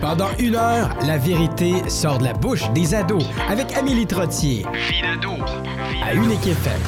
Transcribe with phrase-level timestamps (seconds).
[0.00, 4.64] Pendant une heure, la vérité sort de la bouche des ados avec Amélie Trottier.
[4.72, 5.32] Vie d'ado.
[6.04, 6.80] À Unique FM.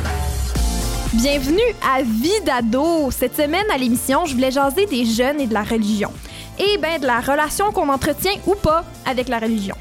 [1.14, 3.10] Bienvenue à Vie d'ado.
[3.10, 6.10] Cette semaine à l'émission, je voulais jaser des jeunes et de la religion.
[6.58, 9.76] Et bien de la relation qu'on entretient ou pas avec la religion.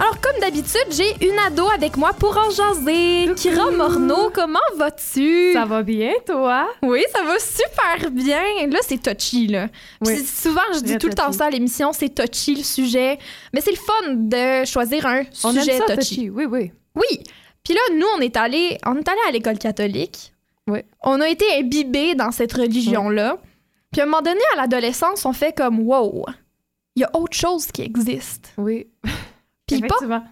[0.00, 3.34] Alors, comme d'habitude, j'ai une ado avec moi pour en jaser.
[3.36, 5.52] Kira Morneau, comment vas-tu?
[5.52, 6.68] Ça va bien, toi?
[6.82, 8.40] Oui, ça va super bien.
[8.68, 9.68] Là, c'est touchy, là.
[10.02, 10.24] Puis Oui.
[10.24, 13.18] souvent, je dis tout le temps ça à l'émission, c'est touchy le sujet.
[13.52, 16.14] Mais c'est le fun de choisir un On sujet aime ça, touchy.
[16.16, 16.30] touchy.
[16.30, 16.72] Oui, oui.
[16.94, 17.20] Oui.
[17.62, 20.32] Puis là, nous, on est allé, on est allé à l'école catholique.
[20.66, 20.78] Oui.
[21.02, 23.36] On a été imbibés dans cette religion-là.
[23.92, 26.24] Puis à un moment donné, à l'adolescence, on fait comme wow,
[26.96, 28.54] il y a autre chose qui existe.
[28.56, 28.86] Oui.
[29.78, 30.22] Puis pas,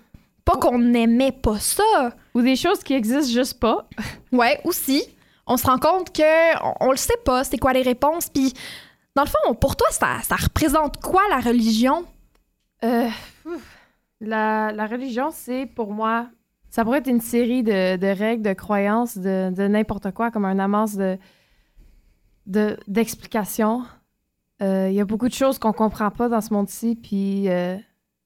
[0.44, 2.16] pas qu'on n'aimait pas ça.
[2.34, 3.88] Ou des choses qui existent juste pas.
[4.32, 5.04] Ouais, aussi.
[5.46, 8.28] On se rend compte que on, on le sait pas, c'est quoi les réponses.
[8.28, 8.52] Puis
[9.14, 12.04] dans le fond, pour toi, ça, ça représente quoi la religion?
[12.84, 13.08] Euh,
[14.20, 16.28] la, la religion, c'est pour moi,
[16.70, 20.44] ça pourrait être une série de, de règles, de croyances, de, de n'importe quoi, comme
[20.44, 21.18] un amasse de,
[22.46, 23.84] de, d'explications.
[24.62, 27.76] Euh, Il y a beaucoup de choses qu'on comprend pas dans ce monde-ci, puis euh,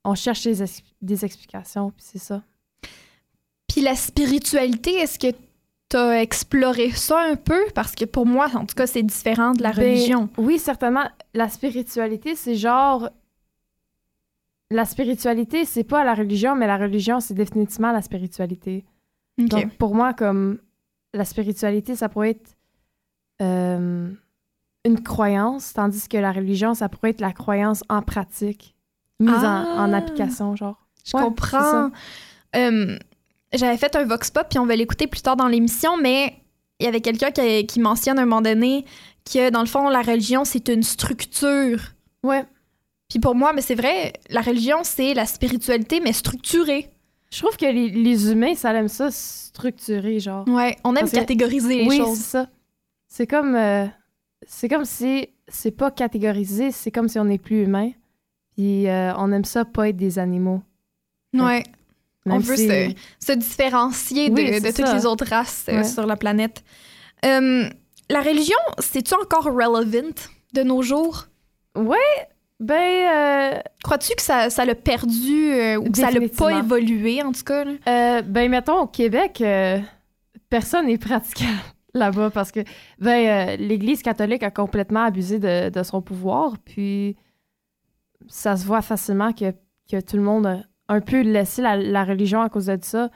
[0.04, 2.42] on cherche des, ex- des explications, puis c'est ça.
[3.68, 5.34] Puis la spiritualité, est-ce que
[5.88, 7.60] tu as exploré ça un peu?
[7.74, 10.28] Parce que pour moi, en tout cas, c'est différent de la Ben, religion.
[10.38, 11.04] Oui, certainement.
[11.34, 13.08] La spiritualité, c'est genre.
[14.70, 18.84] La spiritualité, c'est pas la religion, mais la religion, c'est définitivement la spiritualité.
[19.36, 20.58] Donc, pour moi, comme
[21.12, 22.56] la spiritualité, ça pourrait être
[23.42, 24.10] euh,
[24.84, 28.74] une croyance, tandis que la religion, ça pourrait être la croyance en pratique,
[29.22, 29.76] mise en, Ah.
[29.78, 30.76] en application, genre.
[31.04, 31.90] Je Ouais, comprends.
[32.56, 32.98] Euh,
[33.54, 36.36] J'avais fait un vox pop, puis on va l'écouter plus tard dans l'émission, mais
[36.80, 38.86] il y avait quelqu'un qui, qui mentionne à un moment donné
[39.30, 41.78] que, dans le fond, la religion, c'est une structure.
[42.22, 42.44] Ouais.
[43.10, 46.88] Puis pour moi, mais c'est vrai, la religion, c'est la spiritualité, mais structurée.
[47.30, 50.48] Je trouve que les, les humains, ça aime ça structuré, genre.
[50.48, 52.16] Ouais, on aime Parce que- catégoriser les oui, choses.
[52.16, 52.46] c'est ça.
[53.08, 53.86] C'est comme, euh,
[54.46, 57.90] c'est comme si c'est pas catégorisé, c'est comme si on n'est plus humain.
[58.56, 60.62] Puis euh, on aime ça pas être des animaux.
[61.34, 61.62] Ouais.
[62.24, 64.94] Même on veut si- se, se différencier de, Oui, de c'est toutes ça.
[64.94, 65.84] les autres races euh, Ouais.
[65.84, 66.62] sur la planète.
[67.24, 67.68] Euh,
[68.10, 70.12] la religion, c'est-tu encore relevant
[70.52, 71.26] de nos jours?
[72.60, 77.22] Ben, euh, Crois-tu que ça, ça l'a perdu euh, ou que ça l'a pas évolué,
[77.22, 77.64] en tout cas?
[77.64, 78.22] là?
[78.22, 79.42] ben mettons au Québec,
[80.48, 81.46] personne n'est pratiquant
[81.94, 82.60] là-bas parce que
[82.98, 87.16] ben l'Église catholique a complètement abusé de, de son pouvoir, puis
[88.28, 89.52] ça se voit facilement que,
[89.90, 93.10] que tout le monde a un peu laissé la, la religion à cause de ça.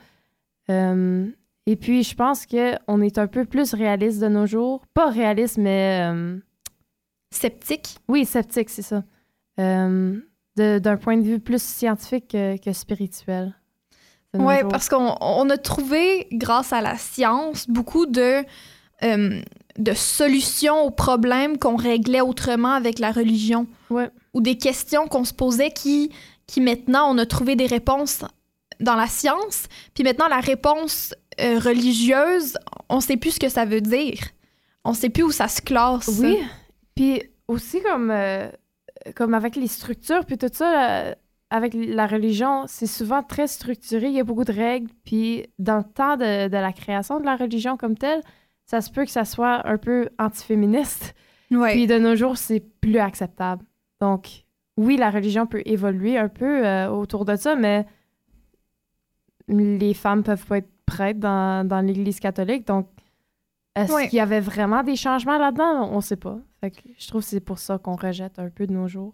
[0.69, 1.27] Euh,
[1.65, 5.09] et puis je pense que on est un peu plus réaliste de nos jours, pas
[5.09, 6.37] réaliste mais euh,
[7.31, 7.97] Sceptique?
[8.07, 9.03] oui sceptique, c'est ça.
[9.59, 10.17] Euh,
[10.55, 13.53] D'un point de vue plus scientifique que, que spirituel.
[14.33, 18.43] Oui, parce qu'on on a trouvé, grâce à la science, beaucoup de,
[19.03, 19.41] euh,
[19.77, 23.67] de solutions aux problèmes qu'on réglait autrement avec la religion.
[23.89, 24.09] Ouais.
[24.37, 26.11] Ou des questions qu'on se posait qui,
[26.45, 28.23] qui maintenant, on a trouvé des réponses
[28.79, 29.65] dans la science.
[29.95, 32.55] Puis maintenant, la réponse euh, religieuse,
[32.87, 34.19] on sait plus ce que ça veut dire.
[34.83, 36.07] On sait plus où ça se classe.
[36.21, 36.37] Oui.
[36.95, 38.47] Puis aussi comme, euh,
[39.15, 41.15] comme avec les structures, puis tout ça, euh,
[41.49, 44.91] avec la religion, c'est souvent très structuré, il y a beaucoup de règles.
[45.03, 48.21] Puis dans le temps de, de la création de la religion comme telle,
[48.67, 51.15] ça se peut que ça soit un peu antiféministe.
[51.49, 51.71] Ouais.
[51.71, 53.63] Puis de nos jours, c'est plus acceptable.
[54.01, 54.45] Donc
[54.77, 57.85] oui, la religion peut évoluer un peu euh, autour de ça, mais
[59.47, 62.67] les femmes peuvent pas être prêtres dans, dans l'Église catholique.
[62.67, 62.87] Donc
[63.75, 64.07] est-ce Ouais.
[64.07, 65.89] qu'il y avait vraiment des changements là-dedans?
[65.91, 66.37] On sait pas.
[66.61, 69.13] Fait que je trouve que c'est pour ça qu'on rejette un peu de nos jours.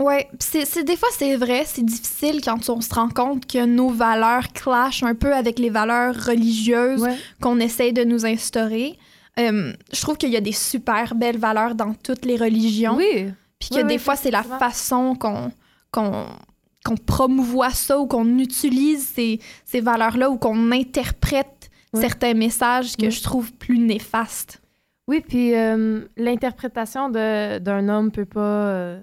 [0.00, 0.06] Pis
[0.40, 3.90] c'est, c'est- des fois c'est vrai, c'est difficile quand on se rend compte que nos
[3.90, 7.16] valeurs clashent un peu avec les valeurs religieuses Ouais.
[7.40, 8.98] qu'on essaye de nous instaurer.
[9.38, 13.26] Euh, je trouve qu'il y a des super belles valeurs dans toutes les religions, Oui.
[13.68, 15.50] Puis que oui, des oui, fois c'est la façon qu'on
[15.90, 16.26] qu'on
[16.84, 23.08] qu'on promouvoit ça ou qu'on utilise ces, ces valeurs-là ou qu'on interprète certains messages que
[23.08, 24.60] je trouve plus néfastes.
[25.08, 28.40] Oui, puis euh, l'interprétation d'un homme peut pas.
[28.40, 29.00] euh,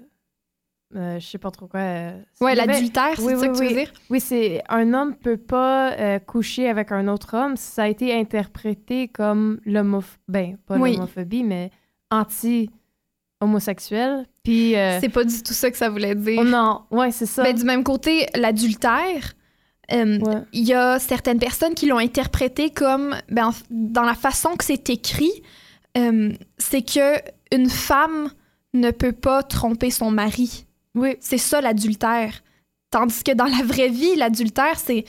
[0.94, 1.80] euh, je sais pas trop quoi.
[1.80, 3.92] euh, Ouais, l'adultère, c'est Oui, ça que tu veux dire?
[4.10, 7.56] Oui, c'est un homme peut pas euh, coucher avec un autre homme.
[7.56, 11.70] Ça a été interprété comme l'homophobie, ben pas l'homophobie, mais
[13.40, 14.26] anti-homosexuel.
[14.44, 16.38] Puis euh, C'est pas du tout ça que ça voulait dire.
[16.40, 17.42] oh non, ouais, c'est ça.
[17.44, 19.34] Ben, du même côté, l'adultère,
[19.92, 20.40] euh, Ouais.
[20.52, 24.64] il y a certaines personnes qui l'ont interprété comme, ben, en- dans la façon que
[24.64, 25.30] c'est écrit,
[25.96, 27.16] euh, c'est que
[27.54, 28.30] une femme
[28.74, 30.64] ne peut pas tromper son mari.
[30.94, 31.16] Oui.
[31.20, 32.42] C'est ça l'adultère.
[32.90, 35.04] Tandis que dans la vraie vie, l'adultère, c'est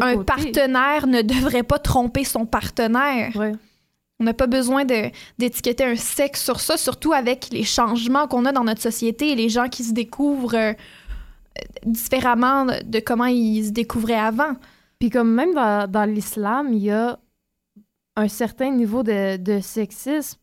[0.00, 0.24] un côtés.
[0.24, 3.34] partenaire ne devrait pas tromper son partenaire.
[3.36, 3.52] Ouais.
[4.20, 8.52] On n'a pas besoin d'étiqueter un sexe sur ça, surtout avec les changements qu'on a
[8.52, 10.72] dans notre société et les gens qui se découvrent euh,
[11.86, 14.56] différemment de comment ils se découvraient avant.
[14.98, 17.18] Puis comme même dans, dans l'islam, il y a
[18.16, 20.38] un certain niveau de, de sexisme,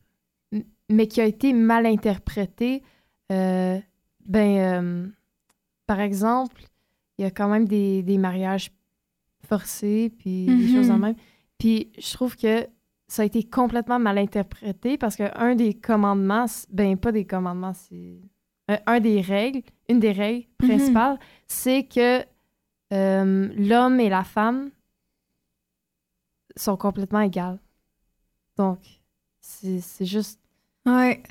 [0.90, 2.82] mais qui a été mal interprété.
[3.30, 3.78] Euh,
[4.26, 5.06] ben, euh,
[5.86, 6.64] par exemple,
[7.18, 8.72] il y a quand même des, des mariages
[9.48, 10.74] forcés, puis des Mhm.
[10.74, 11.14] choses en même.
[11.58, 12.66] Puis je trouve que
[13.08, 18.20] ça a été complètement mal interprété parce qu'un des commandements, ben pas des commandements, c'est
[18.68, 20.68] un, un des règles, une des règles Mhm.
[20.68, 22.22] principales, c'est que
[22.92, 24.70] euh, l'homme et la femme
[26.56, 27.58] sont complètement égales.
[28.56, 28.78] Donc,
[29.40, 30.40] c'est c'est juste.
[30.86, 31.22] Ouais.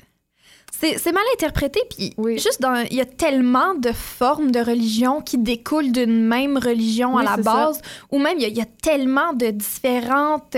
[0.72, 2.38] C'est c'est mal interprété, puis Oui.
[2.38, 2.74] juste dans.
[2.90, 7.36] Il y a tellement de formes de religion qui découlent d'une même religion Oui, à
[7.36, 7.80] la base,
[8.10, 10.56] ou même il y, y a tellement de différentes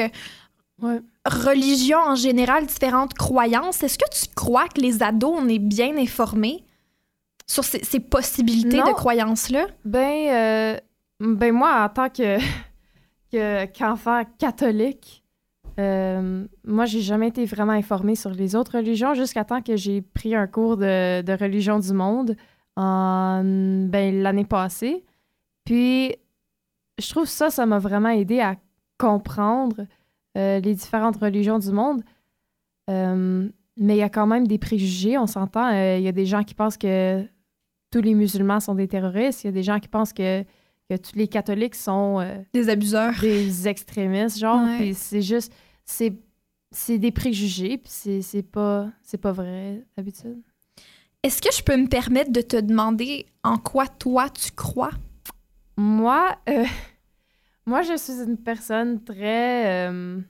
[0.83, 1.01] Ouais.
[1.27, 3.83] religions en général, différentes croyances.
[3.83, 6.65] Est-ce que tu crois que les ados, on est bien informés
[7.47, 8.87] sur ces, ces possibilités Non.
[8.89, 9.67] de croyances-là?
[9.85, 10.77] Ben, euh,
[11.21, 12.39] ben moi, en tant que
[13.33, 15.23] que- qu'enfant catholique,
[15.79, 20.03] euh, moi, j'ai jamais été vraiment informée sur les autres religions jusqu'à temps que j'ai
[20.03, 22.37] pris un cours de, de religion du monde
[22.77, 25.05] en ben, l'année passée.
[25.65, 26.15] Puis,
[26.99, 28.57] je trouve ça, ça m'a vraiment aidé à
[28.99, 29.87] comprendre
[30.37, 32.03] euh, les différentes religions du monde.
[32.89, 35.73] Euh, mais il y a quand même des préjugés, on s'entend.
[35.73, 37.25] Euh, Il y a des gens qui pensent que
[37.91, 39.45] tous les musulmans sont des terroristes.
[39.45, 40.43] Il y a des gens qui pensent que,
[40.89, 43.15] que tous les catholiques sont Des abuseurs.
[43.21, 44.63] des extrémistes, genre.
[44.65, 44.77] Ouais.
[44.79, 45.53] Puis c'est juste...
[45.85, 46.13] C'est,
[46.73, 50.41] c'est des préjugés, puis c'est, c'est pas, c'est pas vrai, d'habitude.
[51.25, 54.93] Est-ce que je peux me permettre de te demander en quoi toi tu crois?
[55.77, 56.65] Moi, euh,
[57.67, 60.21] moi, je suis une personne très euh,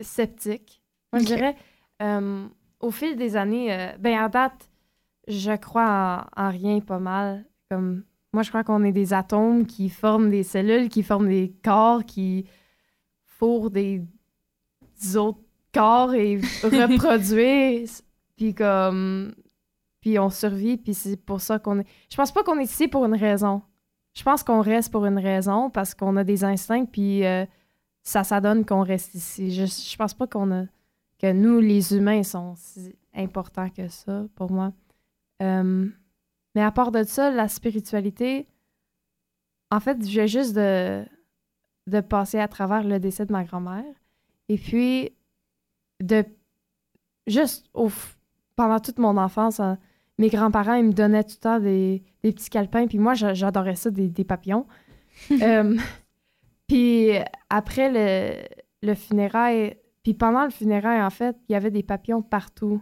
[0.00, 0.82] sceptique.
[1.12, 1.56] Moi, je dirais,
[2.02, 2.46] euh,
[2.80, 4.70] au fil des années, euh, ben à date,
[5.28, 7.44] je crois en, en rien pas mal.
[7.70, 11.54] Comme moi, je crois qu'on est des atomes qui forment des cellules, qui forment des
[11.62, 12.46] corps, qui
[13.26, 14.02] fourrent des
[15.16, 15.40] autres
[15.72, 18.04] corps et reproduisent.
[18.36, 19.34] puis comme
[20.02, 21.86] puis on survit, puis c'est pour ça qu'on est.
[22.10, 23.62] Je pense pas qu'on est ici pour une raison.
[24.14, 27.46] Je pense qu'on reste pour une raison parce qu'on a des instincts, puis euh,
[28.02, 29.52] ça, ça donne qu'on reste ici.
[29.52, 30.64] Je, je pense pas qu'on a
[31.18, 34.72] que nous, les humains, sont si importants que ça pour moi.
[35.40, 35.88] Euh,
[36.54, 38.48] mais à part de ça, la spiritualité,
[39.70, 41.04] en fait, viens juste de,
[42.08, 43.84] passer à travers le décès de ma grand-mère.
[44.48, 45.12] Et puis,
[46.00, 46.24] de
[47.26, 47.88] juste au,
[48.56, 49.78] pendant toute mon enfance, hein,
[50.18, 52.86] mes grands-parents, ils me donnaient tout le temps des, des petits calepins.
[52.86, 54.66] Puis moi, j'a- j'adorais ça, des, des papillons.
[55.42, 55.76] Euh,
[56.68, 57.10] puis
[57.50, 58.42] après le,
[58.86, 62.80] le funérail, puis pendant le funérail, en fait, il y avait des papillons partout.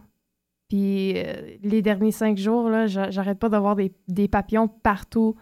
[0.69, 5.35] Puis euh, les derniers cinq jours, là, j'a- j'arrête pas d'avoir des, des papillons partout.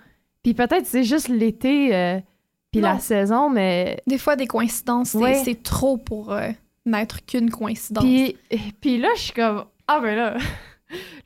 [0.42, 2.18] Puis peut-être c'est juste l'été, euh,
[2.72, 2.88] puis Non.
[2.94, 5.34] la saison, mais Des fois, des coïncidences, Ouais.
[5.44, 6.48] c'est trop pour euh,
[6.86, 8.02] n'être qu'une coïncidence.
[8.04, 8.36] Puis,
[8.80, 10.36] puis là, je suis comme, ah ben là,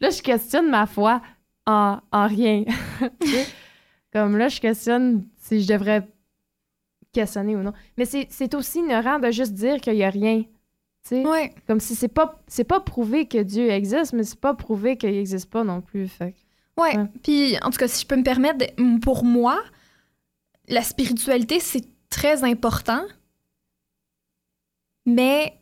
[0.01, 1.21] là, je questionne ma foi
[1.67, 2.65] en, en rien.
[4.13, 6.07] Comme là, je questionne si je devrais
[7.13, 7.73] questionner ou non.
[7.97, 10.45] Mais c'est aussi ignorant de juste dire qu'il n'y a rien.
[11.11, 11.53] Ouais.
[11.67, 15.11] Comme si c'est pas, c'est pas prouvé que Dieu existe, mais c'est pas prouvé qu'il
[15.11, 16.09] n'existe pas non plus.
[16.09, 16.35] Fait.
[16.77, 16.97] Ouais.
[16.97, 17.07] Ouais.
[17.23, 18.65] Puis, en tout cas, si je peux me permettre,
[19.03, 19.63] pour moi,
[20.69, 23.03] la spiritualité, c'est très important.
[25.07, 25.59] Mais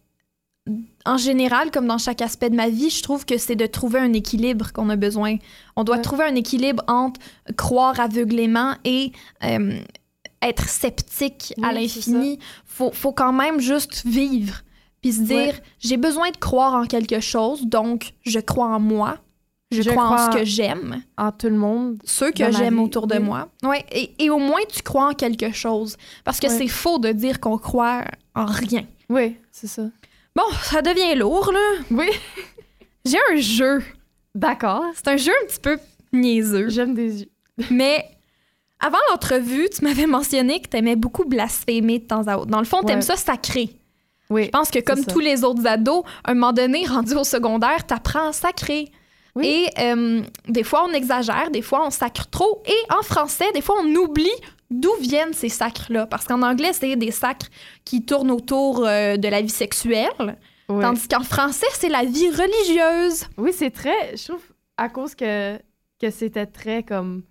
[1.07, 4.01] en général, comme dans chaque aspect de ma vie, je trouve que c'est de trouver
[4.01, 5.37] un équilibre qu'on a besoin.
[5.77, 6.03] On doit Ouais.
[6.03, 7.21] trouver un équilibre entre
[7.57, 9.13] croire aveuglément et
[9.45, 9.79] euh,
[10.43, 12.39] être sceptique à l'infini.
[12.65, 14.63] Faut, faut quand même juste vivre.
[15.03, 15.63] Puis se dire, Ouais.
[15.79, 19.17] j'ai besoin de croire en quelque chose, donc je crois en moi.
[19.73, 21.99] Je, Je crois, en ce que j'aime En tout le monde.
[22.05, 23.23] ceux que j'aime autour de oui.
[23.23, 23.49] moi.
[23.63, 25.97] Ouais, et, et au moins tu crois en quelque chose.
[26.25, 26.59] Parce que Ouais.
[26.59, 28.03] c'est faux de dire qu'on croit
[28.35, 28.83] en rien.
[29.09, 29.85] Oui, c'est ça.
[30.41, 31.83] Bon, ça devient lourd, là.
[31.91, 32.09] Oui.
[33.05, 33.83] J'ai un jeu.
[34.35, 34.85] D'accord.
[34.95, 35.79] C'est un jeu un petit peu
[36.13, 36.69] niaiseux.
[36.71, 37.31] J'aime des yeux.
[37.71, 38.05] Mais
[38.79, 42.47] avant l'entrevue, tu m'avais mentionné que t'aimais beaucoup blasphémer de temps à autre.
[42.51, 43.03] Dans le fond, t'aimes Ouais.
[43.03, 43.71] ça sacré.
[44.31, 44.45] Oui.
[44.47, 45.13] Je pense que comme ça.
[45.13, 48.91] tous les autres ados, à un moment donné, rendu au secondaire, t'apprends à sacrer.
[49.35, 49.47] Oui.
[49.47, 52.63] Et euh, des fois, on exagère, des fois, on sacre trop.
[52.67, 54.31] Et en français, des fois, on oublie
[54.71, 56.07] d'où viennent ces sacres-là?
[56.07, 57.47] Parce qu'en anglais, c'est des sacres
[57.85, 60.37] qui tournent autour euh, de la vie sexuelle.
[60.69, 60.83] Ouais.
[60.83, 63.25] Tandis qu'en français, c'est la vie religieuse.
[63.37, 64.17] Oui, c'est très.
[64.17, 64.43] Je trouve
[64.77, 65.59] à cause que,
[66.01, 67.23] que c'était très comme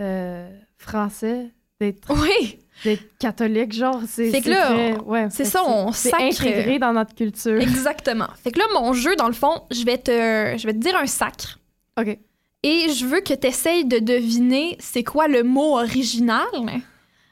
[0.00, 0.48] euh,
[0.78, 1.50] français
[1.80, 4.00] d'être Oui, d'être catholique, genre.
[4.06, 7.60] C'est Fait que là, très- ouais, c'est ça, on sacre- intégré dans notre culture.
[7.60, 8.28] exactement.
[8.42, 10.10] Fait que là, mon jeu, dans le fond, je vais te,
[10.56, 11.58] je vais te dire un sacre.
[12.00, 12.18] OK.
[12.66, 16.46] Et je veux que tu essayes de deviner c'est quoi le mot original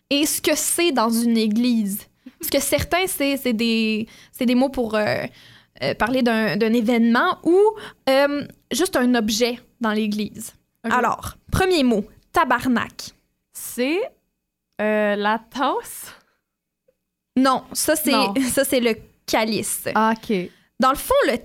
[0.08, 2.06] et ce que c'est dans une église.
[2.38, 5.24] Parce que certains, c'est c'est des, c'est des mots pour euh,
[5.82, 7.58] euh, parler d'un d'un événement ou
[8.08, 10.52] euh, juste un objet dans l'église.
[10.84, 13.10] Alors, premier mot, tabarnak.
[13.52, 14.00] C'est
[14.78, 16.12] la tasse?
[17.36, 18.34] Non, ça c'est Non.
[18.52, 18.94] ça c'est le
[19.26, 19.88] calice.
[19.96, 20.32] Ah, OK.
[20.78, 21.38] Dans le fond, le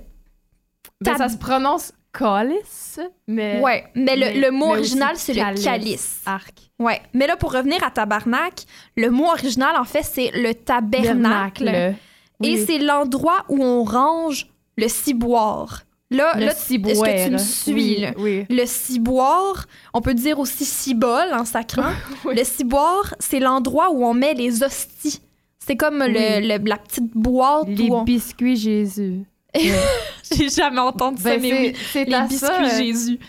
[1.02, 3.60] Ben, ça se prononce calice, mais.
[3.62, 6.22] ouais, mais le, mais- le mot mais original c'est le calice.
[6.26, 6.54] Arc.
[6.80, 8.64] Ouais, mais là pour revenir à tabarnak,
[8.98, 11.66] le mot original en fait c'est le tabernacle.
[11.66, 11.96] Bernacle.
[12.42, 12.64] Et Oui.
[12.66, 14.48] c'est l'endroit où on range
[14.78, 15.82] le ciboire.
[16.12, 17.06] Là, le là ciboire.
[17.08, 18.12] est-ce que tu me suis, Oui, là?
[18.18, 18.46] Oui.
[18.50, 21.92] le ciboire, on peut dire aussi cibole en sacrant.
[22.26, 22.34] Oui.
[22.36, 25.22] Le ciboire, c'est l'endroit où on met les hosties.
[25.60, 28.04] C'est comme le- le- la petite boîte Les où on...
[28.04, 29.20] biscuits Jésus.
[30.32, 31.76] J'ai jamais entendu ça, Ben, mais c'est- oui.
[31.92, 33.20] c'est Les biscuits ça, euh, Jésus.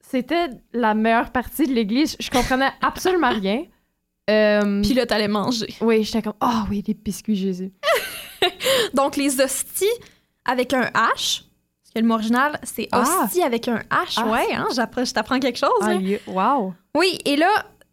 [0.00, 2.16] C'était la meilleure partie de l'église.
[2.20, 3.64] Je comprenais absolument rien.
[4.30, 5.74] Euh, Puis là, t'allais manger.
[5.80, 7.72] oui, j'étais comme, ah oui, les biscuits Jésus.
[8.94, 9.84] Donc, les hosties
[10.44, 13.02] avec un H, parce que le mot original, c'est Ah.
[13.24, 14.14] hostie avec un H.
[14.16, 14.26] Ah.
[14.28, 15.70] ouais, hein, j'apprends- je t'apprends quelque chose.
[15.82, 16.74] Ah, wow.
[16.96, 17.48] Oui, et là,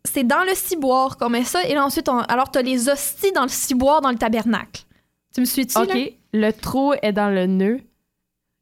[0.06, 1.64] c'est dans le ciboire qu'on met ça.
[1.66, 2.20] Et là, ensuite, on...
[2.20, 4.84] alors, t'as les hosties dans le ciboire, dans le tabernacle.
[5.34, 6.06] Tu me suis-tu, OK, là?
[6.34, 7.80] Le trou est dans le nœud.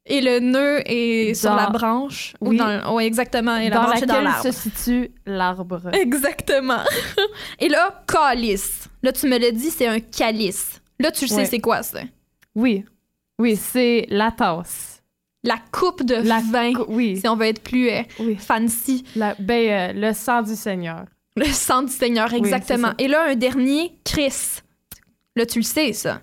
[0.06, 2.34] Et le nœud est sur la branche.
[2.40, 2.56] Ou Oui.
[2.56, 2.94] dans...
[2.94, 3.56] Oui, exactement.
[3.56, 4.42] Et la dans branche est dans l'arbre.
[4.42, 5.82] se situe l'arbre.
[5.92, 6.78] Exactement.
[7.60, 8.88] et là, calice.
[9.02, 10.80] Là, tu me l'as dit, c'est un calice.
[10.98, 11.44] Là, tu le sais, Ouais.
[11.44, 12.00] c'est quoi, ça?
[12.54, 12.84] Oui.
[13.38, 15.02] Oui, c'est la tasse.
[15.44, 17.18] La coupe de La vin, cou- Oui.
[17.18, 18.36] si on veut être plus euh, oui.
[18.36, 19.04] fancy.
[19.16, 21.04] La- ben, euh, le sang du Seigneur.
[21.36, 22.92] Le sang du Seigneur, exactement.
[22.98, 24.60] et là, un dernier, Chris.
[25.36, 26.20] Là, tu le sais, ça.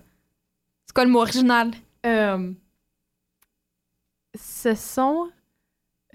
[0.97, 1.69] Quoi le mot original?
[2.07, 2.51] Euh,
[4.35, 5.27] ce sont.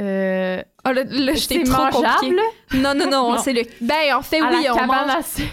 [0.01, 2.35] Euh, Ah, là, là, je t'ai c'est trop compliqué.
[2.75, 3.39] Non, non, non, Non.
[3.39, 3.63] c'est le...
[3.81, 5.53] Ben, en fait, à oui, la on mange à sucre.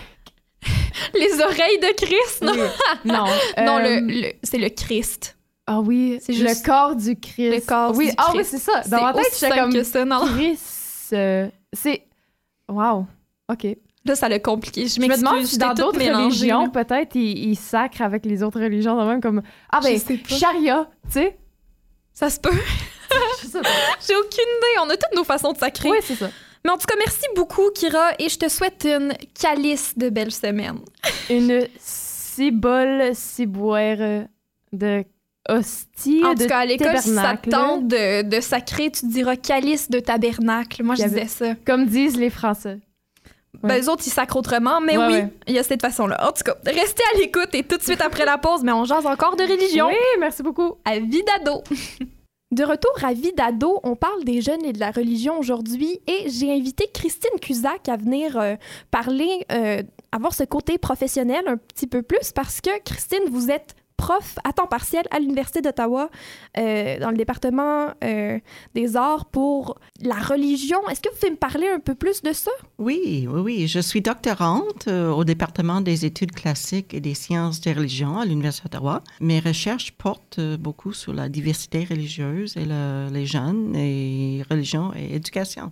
[1.13, 2.53] les oreilles de Christ, non?
[2.53, 2.59] Oui.
[3.05, 3.25] Non.
[3.63, 5.37] Non, euh, le, le- c'est le Christ.
[5.67, 7.53] Ah oui, C'est le corps du Christ.
[7.53, 8.49] Le corps oui, du Ah oui, Christ.
[8.49, 8.81] c'est ça.
[8.81, 10.25] C'est Dans ma tête, aussi j'étais comme que ça, non?
[10.25, 11.13] Christ.
[11.13, 12.07] euh, c'est.
[12.67, 13.05] Wow.
[13.47, 13.67] OK.
[14.09, 14.87] Là, ça l'a compliqué.
[14.87, 18.59] Je Je me demande si dans d'autres religions, peut-être, ils, ils sacrent avec les autres
[18.59, 19.41] religions, même comme.
[19.71, 21.37] Ah, ben, charia, tu sais.
[22.13, 22.49] Ça se peut.
[24.07, 24.79] J'ai aucune idée.
[24.81, 25.89] On a toutes nos façons de sacrer.
[25.91, 26.29] Oui, c'est ça.
[26.65, 30.31] Mais en tout cas, merci beaucoup, Kira, et je te souhaite une calice de belle
[30.31, 30.79] semaine.
[31.29, 34.25] Une cibole ciboire
[34.73, 35.03] de
[35.47, 39.89] hostie En tout cas, à l'école, si ça tente de, de sacrer, tu diras calice
[39.89, 40.83] de tabernacle.
[40.83, 41.53] Moi, je disais ça.
[41.65, 42.79] Comme disent les Français.
[43.63, 43.81] Ben, Ouais.
[43.81, 45.27] eux autres, ils sacrent autrement, mais Ouais, oui, ouais.
[45.47, 46.27] il y a cette façon-là.
[46.27, 48.85] En tout cas, restez à l'écoute et tout de suite après la pause, mais on
[48.85, 49.87] jase encore de religion.
[49.87, 50.75] Oui, merci beaucoup.
[50.85, 51.63] à vie d'ado.
[52.51, 56.31] De retour à vie d'ado, on parle des jeunes et de la religion aujourd'hui et
[56.31, 58.55] j'ai invité Christine Cusac à venir euh,
[58.89, 63.75] parler, euh, avoir ce côté professionnel un petit peu plus parce que Christine, vous êtes
[64.03, 66.09] prof à temps partiel à l'Université d'Ottawa
[66.57, 68.39] euh, dans le département euh,
[68.73, 70.79] des arts pour la religion.
[70.89, 72.51] Est-ce que vous pouvez me parler un peu plus de ça?
[72.77, 73.67] Oui, oui, oui.
[73.67, 78.25] Je suis doctorante euh, au département des études classiques et des sciences des religions à
[78.25, 79.03] l'Université d'Ottawa.
[79.19, 85.15] Mes recherches portent beaucoup sur la diversité religieuse et le- les jeunes et religion et
[85.15, 85.71] éducation.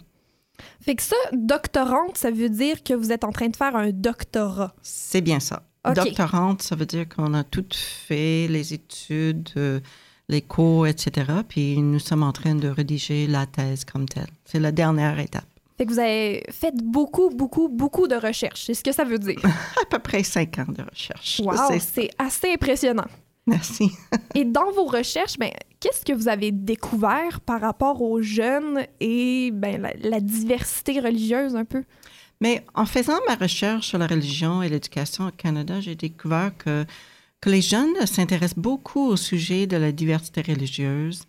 [0.82, 3.92] Fait que ça, doctorante, ça veut dire que vous êtes en train de faire un
[3.92, 4.74] doctorat.
[4.82, 5.64] C'est bien ça.
[5.94, 9.80] Doctorante, ça veut dire qu'on a tout fait les études, euh,
[10.30, 11.32] les cours, etc.
[11.48, 14.28] Puis nous sommes en train de rédiger la thèse comme telle.
[14.46, 15.46] C'est la dernière étape.
[15.78, 18.64] Fait que vous avez fait beaucoup, beaucoup, beaucoup de recherches.
[18.66, 19.40] C'est ce que ça veut dire.
[19.82, 21.40] À peu près cinq ans de recherche.
[21.44, 23.06] Wow, C'est- c'est assez impressionnant.
[23.46, 23.92] Merci.
[24.36, 29.52] Et dans vos recherches, ben, qu'est-ce que vous avez découvert par rapport aux jeunes et
[29.54, 31.84] ben, la, la diversité religieuse un peu?
[32.42, 36.86] Mais en faisant ma recherche sur la religion et l'éducation au Canada, j'ai découvert que,
[37.42, 41.24] que les jeunes s'intéressent beaucoup au sujet de la diversité religieuse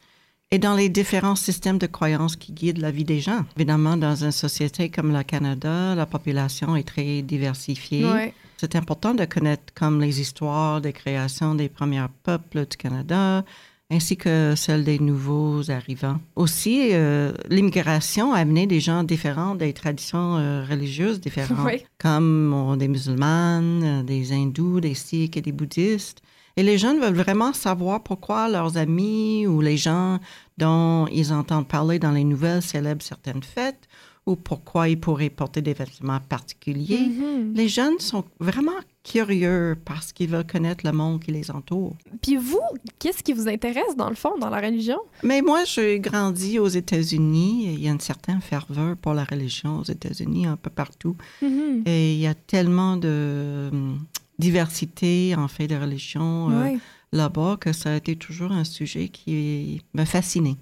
[0.51, 3.45] et dans les différents systèmes de croyances qui guident la vie des gens.
[3.57, 8.33] Évidemment, dans une société comme le Canada, la population est très diversifiée.
[8.57, 13.45] C'est important de connaître comme les histoires des créations des premiers peuples du Canada,
[13.91, 16.19] ainsi que celles des nouveaux arrivants.
[16.37, 21.85] Aussi, euh, l'immigration a amené des gens différents, des traditions euh, religieuses différentes, Oui.
[21.99, 26.21] comme des musulmanes, euh, des hindous, des sikhs et des bouddhistes.
[26.59, 30.19] Et les jeunes veulent vraiment savoir pourquoi leurs amis ou les gens
[30.59, 33.89] dont ils entendent parler dans les nouvelles célèbrent certaines fêtes
[34.29, 37.01] ou pourquoi ils pourraient porter des vêtements particuliers.
[37.01, 37.55] Mhm.
[37.55, 41.97] Les jeunes sont vraiment curieux parce qu'ils veulent connaître le monde qui les entoure.
[42.21, 42.61] Puis vous,
[42.99, 44.99] qu'est-ce qui vous intéresse dans le fond, dans la religion?
[45.23, 47.69] Mais moi, j'ai grandi aux États-Unis.
[47.69, 51.17] et Il y a une certaine ferveur pour la religion aux États-Unis, un peu partout.
[51.41, 51.85] Mhm.
[51.87, 53.99] Et il y a tellement de hum,
[54.39, 56.79] diversité, en fait, de religions euh, Ouais.
[57.13, 60.57] là-bas que ça a été toujours un sujet qui me fascinait.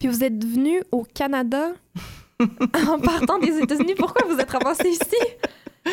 [0.00, 1.72] Puis vous êtes venu au Canada?
[2.88, 3.94] en partant des États-Unis.
[3.98, 5.90] Pourquoi vous êtes ramassé ici?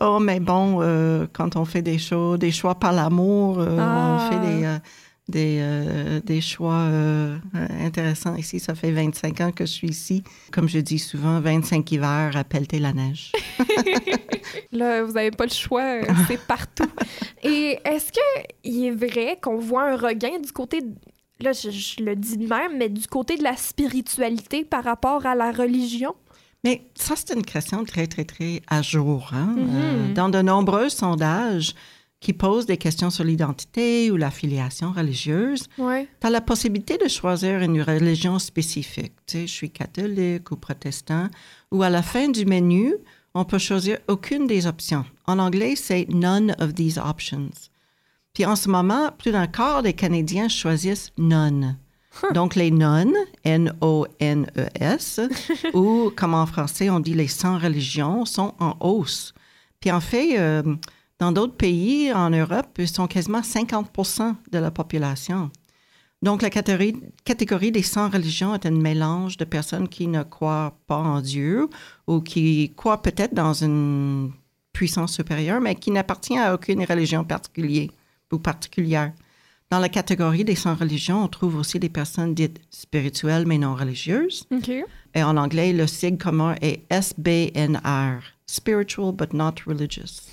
[0.00, 4.16] Oh, mais bon, euh, quand on fait des choix, des choix par l'amour, euh, Ah.
[4.16, 4.78] on fait des, euh,
[5.28, 6.86] des, euh, des choix
[7.84, 8.60] intéressants ici.
[8.60, 10.22] Ça fait 25 ans que je suis ici.
[10.52, 13.32] Comme je dis souvent, 25 hivers à pelleter la neige.
[14.72, 16.88] Là, vous n'avez pas le choix, c'est partout.
[17.42, 18.10] Et est-ce
[18.64, 20.94] qu'il est vrai qu'on voit un regain du côté, de-
[21.42, 25.26] là, je, je le dis de même, mais du côté de la spiritualité par rapport
[25.26, 26.14] à la religion?
[26.64, 29.30] Mais ça, c'est une question très, très, très à jour.
[29.32, 29.54] hein.
[29.56, 29.68] Mhm.
[29.74, 31.74] Euh, dans de nombreux sondages
[32.20, 36.06] qui posent des questions sur l'identité ou l'affiliation religieuse, Oui.
[36.20, 39.12] tu as la possibilité de choisir une religion spécifique.
[39.26, 41.26] Tu sais, je suis catholique ou protestant.
[41.72, 42.94] Ou à la fin du menu,
[43.34, 45.04] on peut choisir aucune des options.
[45.26, 47.50] En anglais, c'est none of these options.
[48.34, 51.76] Puis en ce moment, plus d'un quart des Canadiens choisissent none.
[52.34, 55.20] Donc les nonnes, N-O-N-E-S,
[55.74, 59.34] ou comme en français on dit les sans religions, sont en hausse.
[59.80, 60.62] Puis en fait, euh,
[61.18, 65.50] dans d'autres pays en Europe, ils sont quasiment 50% de la population.
[66.22, 70.74] Donc la catégorie, catégorie des sans religions est un mélange de personnes qui ne croient
[70.86, 71.68] pas en Dieu
[72.06, 74.32] ou qui croient peut-être dans une
[74.72, 77.88] puissance supérieure, mais qui n'appartient à aucune religion particulière
[78.32, 79.12] ou particulière.
[79.72, 83.74] Dans la catégorie des sans religions, on trouve aussi des personnes dites spirituelles mais non
[83.74, 84.46] religieuses.
[85.14, 90.28] Et en anglais, le sigle commun est SBNR, Spiritual but not religious.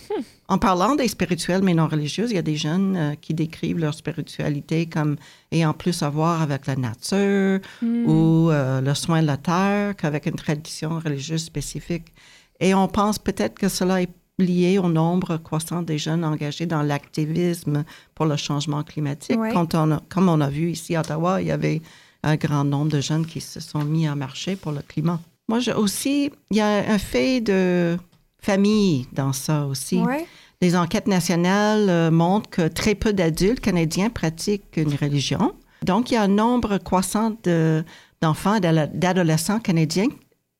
[0.49, 3.79] En parlant des spirituels mais non religieuses, il y a des jeunes euh, qui décrivent
[3.79, 5.15] leur spiritualité comme
[5.53, 10.25] ayant plus à voir avec la nature ou euh, le soin de la terre qu'avec
[10.25, 12.11] une tradition religieuse spécifique.
[12.59, 16.81] Et on pense peut-être que cela est lié au nombre croissant des jeunes engagés dans
[16.81, 17.83] l'activisme
[18.15, 19.39] pour le changement climatique.
[19.39, 19.51] Ouais.
[19.53, 21.81] Quand on a- comme on a vu ici à Ottawa, il y avait
[22.23, 25.19] un grand nombre de jeunes qui se sont mis à marcher pour le climat.
[25.47, 27.97] Moi, j'ai aussi, il y a un fait de
[28.41, 29.99] famille dans ça aussi.
[29.99, 30.25] Ouais.
[30.61, 35.53] Les enquêtes nationales euh, montrent que très peu d'adultes canadiens pratiquent une religion.
[35.83, 37.83] Donc, il y a un nombre croissant de-
[38.21, 40.09] d'enfants et d'adolescents canadiens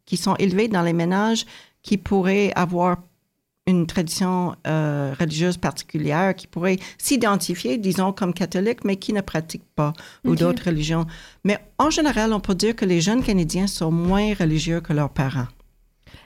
[0.06, 1.46] qui sont élevés dans les ménages
[1.84, 2.98] qui pourraient avoir
[3.68, 9.74] une tradition euh, religieuse particulière, qui pourraient s'identifier, disons, comme catholiques, mais qui ne pratiquent
[9.76, 9.94] pas,
[10.26, 11.06] ou d'autres religions.
[11.44, 15.12] Mais en général, on peut dire que les jeunes Canadiens sont moins religieux que leurs
[15.12, 15.48] parents.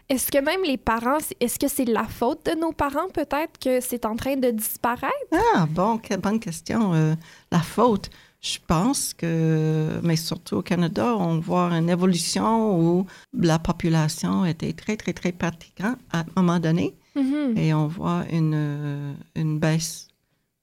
[0.10, 3.80] Est-ce que même les parents, est-ce que c'est la faute de nos parents peut-être que
[3.80, 5.14] c'est en train de disparaître?
[5.56, 6.94] Ah, bon, quelle bonne question.
[6.94, 7.16] Euh,
[7.52, 8.10] la faute,
[8.42, 14.74] je pense que, mais surtout au Canada, on voit une évolution où la population était
[14.74, 17.58] très, très, très pratiquante à un moment donné Mhm.
[17.58, 20.08] et on voit une, euh, une baisse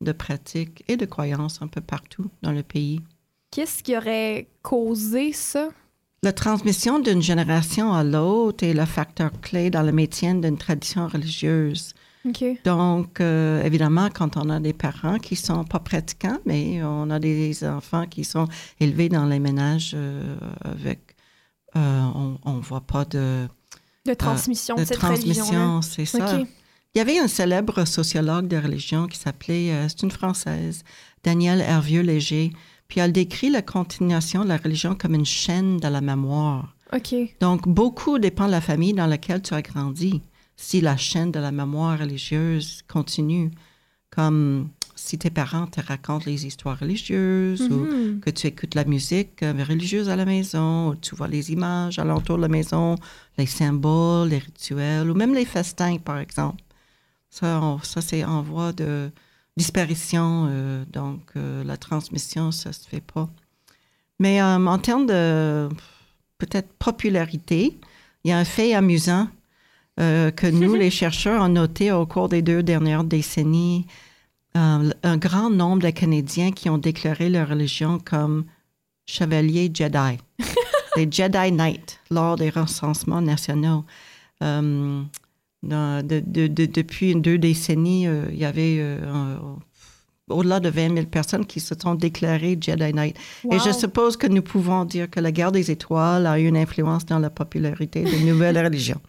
[0.00, 3.00] de pratiques et de croyances un peu partout dans le pays.
[3.50, 5.68] Qu'est-ce qui aurait causé ça?
[6.22, 11.06] La transmission d'une génération à l'autre est le facteur clé dans le maintien d'une tradition
[11.06, 11.94] religieuse.
[12.64, 17.18] Donc, euh, évidemment, quand on a des parents qui sont pas pratiquants, mais on a
[17.18, 18.46] des enfants qui sont
[18.78, 21.16] élevés dans les ménages euh, avec,
[21.76, 23.48] euh, on ne voit pas de,
[24.06, 26.40] De transmission de de, cette transmission, c'est ça.
[26.94, 30.82] Il y avait un célèbre sociologue de religion qui s'appelait, euh, c'est une Française,
[31.22, 32.50] Danielle Hervieux-Léger,
[32.88, 36.74] puis elle décrit la continuation de la religion comme une chaîne de la mémoire.
[36.92, 37.14] OK.
[37.40, 40.22] Donc, beaucoup dépend de la famille dans laquelle tu as grandi.
[40.56, 43.52] Si la chaîne de la mémoire religieuse continue,
[44.10, 48.20] comme si tes parents te racontent les histoires religieuses ou Mhm.
[48.20, 51.98] que tu écoutes la musique euh, religieuse à la maison, ou tu vois les images
[51.98, 52.96] alentour de la maison,
[53.38, 56.62] les symboles, les rituels, ou même les festins, par exemple.
[57.30, 59.10] Ça, on- ça c'est en voie de
[59.56, 63.28] disparition, euh, donc euh, la transmission, ça se fait pas.
[64.18, 65.68] Mais euh, en termes de
[66.38, 67.78] peut-être popularité,
[68.24, 69.28] il y a un fait amusant
[69.96, 73.86] que nous, les chercheurs, avons noté au cours des deux dernières décennies.
[74.56, 78.44] Euh, un grand nombre de Canadiens qui ont déclaré leur religion comme
[79.06, 80.18] chevaliers Jedi,
[80.96, 83.84] des Jedi Knights, lors des recensements nationaux.
[84.42, 85.02] Euh,
[85.62, 88.98] dans- de- de- de- depuis deux décennies, euh, il y avait
[90.28, 93.16] au-delà de 20 000 personnes qui se sont déclarées Jedi Knight.
[93.50, 96.56] Et je suppose que nous pouvons dire que la guerre des étoiles a eu une
[96.56, 99.00] influence dans la popularité de nouvelles religions.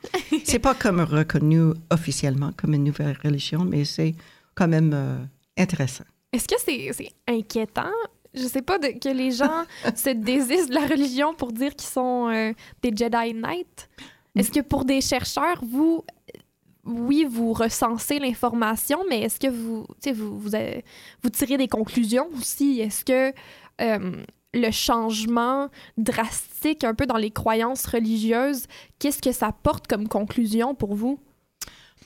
[0.43, 4.13] C'est pas comme reconnu officiellement comme une nouvelle religion, mais c'est
[4.55, 5.17] quand même euh,
[5.57, 6.03] intéressant.
[6.33, 7.91] Est-ce que c'est inquiétant?
[8.33, 9.63] Je sais pas de- que les gens
[9.95, 13.89] se désistent de la religion pour dire qu'ils sont euh, des Jedi Knights.
[14.35, 16.05] Est-ce que pour des chercheurs, vous,
[16.85, 20.85] oui, vous recensez l'information, mais est-ce que vous, vous, vous, avez-
[21.21, 22.79] vous tirez des conclusions aussi?
[22.79, 23.33] Est-ce que
[23.81, 28.67] euh, le changement drastique un peu dans les croyances religieuses,
[28.99, 31.19] qu'est-ce que ça porte comme conclusion pour vous?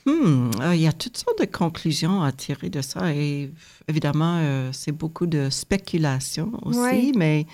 [0.06, 3.50] Hmm, euh, il y a toutes sortes de conclusions à tirer de ça et
[3.88, 7.12] évidemment, euh, c'est beaucoup de spéculation aussi, Ouais.
[7.16, 7.46] mais,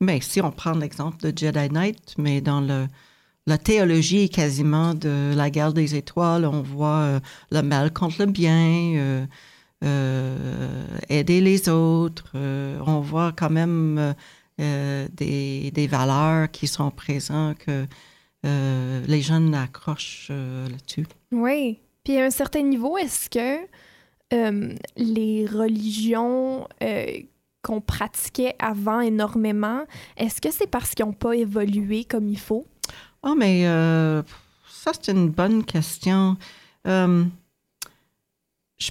[0.00, 2.88] mais si on prend l'exemple de Jedi Knight, mais dans le,
[3.46, 7.20] la théologie quasiment de la guerre des étoiles, on voit euh,
[7.52, 9.28] le mal contre le bien,
[11.08, 14.14] aider les autres, on voit quand même
[14.58, 17.86] des, des valeurs qui sont présentes que
[18.42, 21.06] les jeunes accrochent là-dessus.
[21.32, 21.78] Oui.
[22.10, 23.58] Puis à un certain niveau, est-ce que
[24.34, 27.06] euh, les religions euh,
[27.62, 29.84] qu'on pratiquait avant énormément,
[30.16, 32.66] est-ce que c'est parce qu'ils n'ont pas évolué comme il faut?
[33.22, 34.24] Oh, mais euh,
[34.68, 36.36] ça, c'est une bonne question.
[36.84, 37.26] Je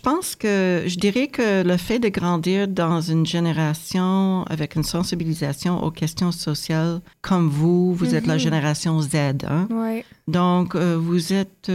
[0.01, 5.83] pense que, je dirais que le fait de grandir dans une génération avec une sensibilisation
[5.83, 8.39] aux questions sociales, comme vous, vous êtes la Mhm.
[8.39, 9.67] génération Z, hein?
[9.71, 10.05] Oui.
[10.29, 11.69] Donc, vous êtes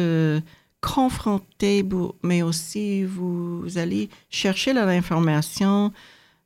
[0.84, 5.92] confronté, bou- mais aussi vous allez chercher l'information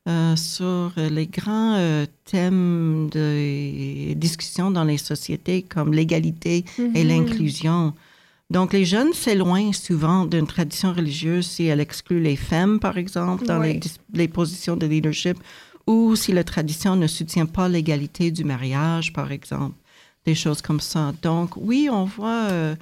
[0.07, 6.63] euh, sur les grands euh, thèmes de discussion dans les sociétés comme l'égalité
[6.95, 7.09] et Mhm.
[7.09, 7.93] l'inclusion.
[8.49, 13.45] Donc, les jeunes s'éloignent souvent d'une tradition religieuse si elle exclut les femmes, par exemple,
[13.45, 13.79] dans les, Oui.
[13.79, 15.37] dis- les positions de leadership,
[15.85, 19.75] ou si la tradition ne soutient pas l'égalité du mariage, par exemple,
[20.25, 21.13] des choses comme ça.
[21.21, 22.75] Donc, oui, on voit euh,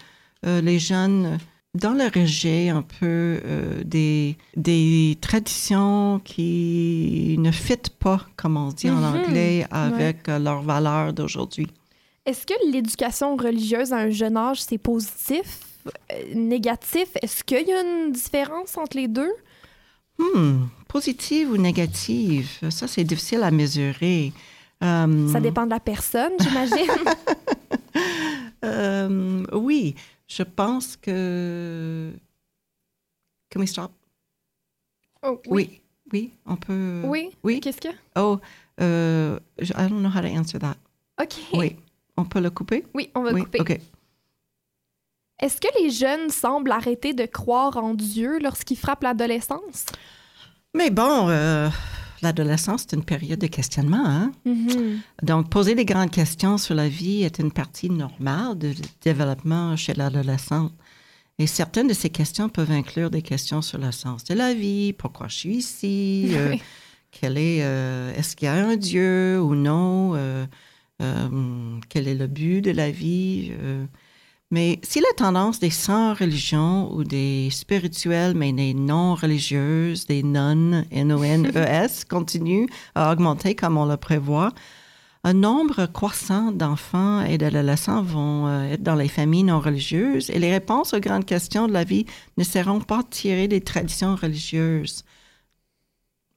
[0.61, 1.37] les jeunes
[1.75, 3.05] dans le rejet un peu
[3.45, 9.15] euh, des, des traditions qui ne fitent pas, comme on dit en Mhm.
[9.15, 11.67] anglais, avec euh, leurs valeurs d'aujourd'hui.
[12.25, 15.59] Est-ce que l'éducation religieuse à un jeune âge, c'est positif,
[16.11, 17.09] euh, négatif?
[17.21, 19.31] Est-ce qu'il y a une différence entre les deux?
[20.17, 24.33] Hmm, positive ou négative, ça c'est difficile à mesurer.
[24.83, 27.03] Euh, Ça dépend de la personne, j'imagine.
[28.65, 29.95] euh, oui,
[30.27, 32.13] je pense que.
[33.49, 33.91] Can we stop?
[35.23, 37.01] Oh, Oui, oui, on peut.
[37.05, 37.31] Oui?
[37.43, 37.59] Oui.
[37.59, 37.93] Qu'est-ce que?
[38.15, 38.39] Oh,
[38.81, 40.75] euh, I don't know how to answer that.
[41.21, 41.33] OK.
[41.53, 41.75] Oui,
[42.17, 42.85] on peut le couper?
[42.93, 43.61] Oui, on va oui, couper.
[43.61, 43.79] OK.
[45.39, 49.85] Est-ce que les jeunes semblent arrêter de croire en Dieu lorsqu'ils frappent l'adolescence?
[50.73, 51.69] Mais bon, euh,
[52.21, 54.31] l'adolescence, c'est une période de questionnement, hein?
[54.45, 54.99] Mhm.
[55.23, 59.93] Donc, poser des grandes questions sur la vie est une partie normale du développement chez
[59.93, 60.71] l'adolescent.
[61.39, 64.93] Et certaines de ces questions peuvent inclure des questions sur le sens de la vie,
[64.93, 66.61] pourquoi je suis ici, euh, Oui.
[67.11, 70.45] quel est, euh, est-ce qu'il y a un Dieu ou non, euh,
[71.89, 73.51] quel est le but de la vie.
[74.49, 82.05] Mais si la tendance des sans-religions ou des spirituels, mais des non-religieuses, des nonnes, N-O-N-E-S,
[82.09, 84.53] continue à augmenter comme on le prévoit,
[85.25, 90.39] un nombre croissant d'enfants et d'adolescents vont euh, être dans les familles non religieuses et
[90.39, 92.05] les réponses aux grandes questions de la vie
[92.37, 95.03] ne seront pas tirées des traditions religieuses.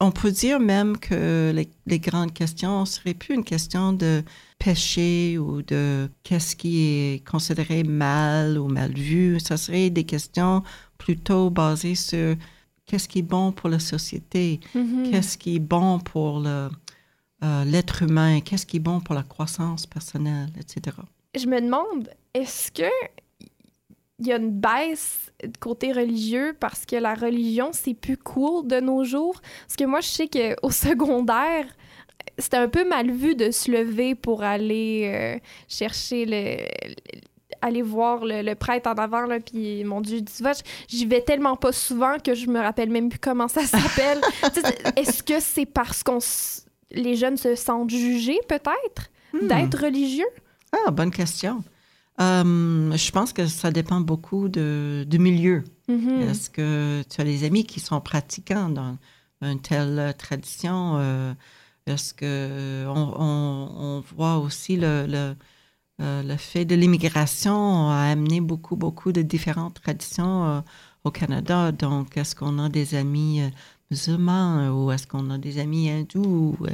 [0.03, 4.23] On peut dire même que les, les grandes questions ne seraient plus une question de
[4.59, 9.39] péché ou de qu'est-ce qui est considéré mal ou mal vu.
[9.41, 10.63] Ça serait des questions
[10.97, 12.37] plutôt basées sur
[12.87, 15.11] qu'est-ce qui est bon pour la société, Mhm.
[15.11, 16.69] qu'est-ce qui est bon pour euh,
[17.65, 20.97] l'être humain, qu'est-ce qui est bon pour la croissance personnelle, etc.
[21.39, 22.91] Je me demande, est-ce que
[24.21, 28.67] il y a une baisse de côté religieux parce que la religion, c'est plus cool
[28.67, 29.41] de nos jours?
[29.67, 31.65] Parce que moi, je sais qu'au secondaire,
[32.39, 36.57] c'était un peu mal vu de se lever pour aller euh, chercher le,
[36.89, 36.95] le-
[37.63, 40.21] aller voir le, le prêtre en avant, là, puis mon Dieu,
[40.89, 44.21] j'y vais tellement pas souvent que je me rappelle même plus comment ça s'appelle.
[44.97, 46.19] Est-ce que c'est parce qu'on
[46.93, 49.47] les jeunes se sentent jugés, peut-être, Hmm.
[49.47, 50.27] d'être religieux?
[50.73, 51.63] Ah, bonne question.
[52.21, 55.65] Euh, je pense que ça dépend beaucoup de, du milieu.
[55.89, 56.21] Mhm.
[56.23, 58.99] Est-ce que tu as des amis qui sont pratiquants dans
[59.43, 60.97] une telle tradition?
[60.99, 61.33] euh,
[61.87, 65.35] Est-ce que on, on- on voit aussi le, le,
[66.03, 70.61] euh, le fait de l'immigration a amené beaucoup, beaucoup de différentes traditions euh,
[71.05, 71.73] au Canada?
[71.73, 73.49] Donc, est-ce qu'on a des amis euh,
[73.91, 76.67] musulmans ou est-ce qu'on a des amis hindous ou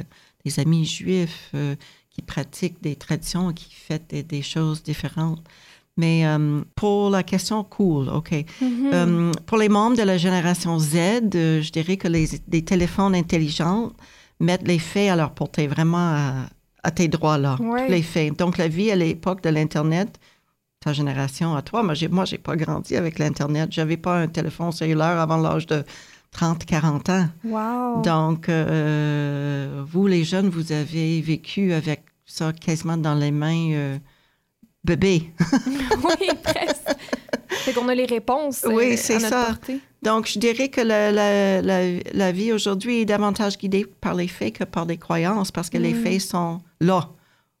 [0.45, 1.51] des amis juifs
[2.17, 5.43] qui pratiquent des traditions, qui fêtent des, choses différentes.
[5.97, 6.25] Mais
[6.75, 8.31] pour la question cool, OK.
[8.31, 9.33] Mm-hmm.
[9.45, 13.91] pour les membres de la génération Z, je dirais que les, les, téléphones intelligents
[14.39, 16.47] mettent les faits à leur portée, vraiment
[16.83, 17.57] à, tes droits là,
[17.89, 18.37] les faits.
[18.37, 20.19] Donc la vie à l'époque de l'Internet,
[20.79, 21.83] ta génération à toi.
[21.83, 23.71] Moi, j'ai, moi, j'ai pas grandi avec l'Internet.
[23.71, 25.83] J'avais pas un téléphone cellulaire avant l'âge de
[26.31, 27.27] 30, 40 ans.
[27.43, 28.01] Wow.
[28.01, 33.97] Donc, euh, vous, les jeunes, vous avez vécu avec ça quasiment dans les mains euh,
[34.83, 35.33] bébé.
[36.03, 36.97] oui, presque.
[37.63, 38.65] C'est qu'on a les réponses.
[38.67, 39.57] Oui, euh, c'est ça.
[40.03, 41.61] Donc, je dirais que la, la,
[42.13, 45.77] la, vie aujourd'hui est davantage guidée par les faits que par des croyances parce que
[45.77, 46.03] les mm.
[46.03, 47.09] faits sont là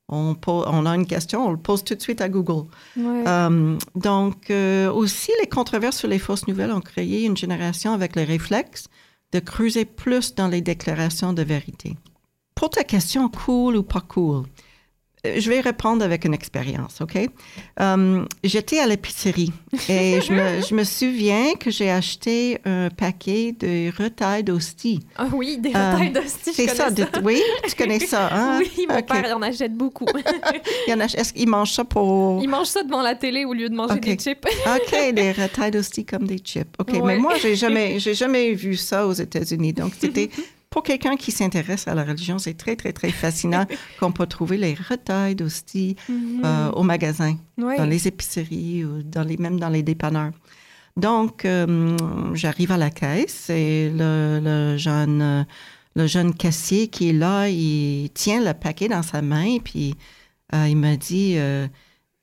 [0.09, 2.67] on, a une question, on le pose tout de suite à Google.
[2.97, 8.15] Euh, donc, euh, aussi, les controverses sur les fausses nouvelles ont créé une génération avec
[8.15, 8.87] le réflexe
[9.33, 11.97] de creuser plus dans les déclarations de vérité.
[12.55, 14.45] Pour ta question, cool ou pas cool,
[15.23, 17.17] je vais répondre avec une expérience, OK?
[17.79, 19.51] Euh, j'étais à l'épicerie
[19.89, 24.99] et je me, je me, souviens que j'ai acheté un paquet de retailles d'hosties.
[25.17, 26.89] Ah oui, des euh, d'hosties, C'est ça,
[27.23, 27.41] oui?
[27.67, 28.59] Tu connais ça, hein?
[28.77, 30.05] Oui, mon père, il en achète beaucoup.
[30.87, 32.41] il en achète, est-ce qu'il mange ça pour...
[32.41, 34.45] Il mange ça devant la télé au lieu de manger des chips.
[34.65, 36.67] OK, des retailles d'hosties comme des chips.
[36.79, 39.73] OK, mais moi, j'ai jamais, jamais vu ça aux États-Unis.
[39.73, 40.29] Donc, c'était
[40.69, 43.65] pour quelqu'un qui s'intéresse à la religion, c'est très, très, très fascinant
[43.99, 46.41] qu'on peut trouver les retailles d'hosties mhm.
[46.43, 50.31] euh, au magasin, dans les épiceries ou dans les, même dans les dépanneurs.
[50.97, 51.95] Donc, euh,
[52.33, 55.45] j'arrive à la caisse et le, jeune,
[55.95, 59.95] le jeune caissier qui est là, il tient le paquet dans sa main, puis
[60.53, 61.37] euh, il me dit...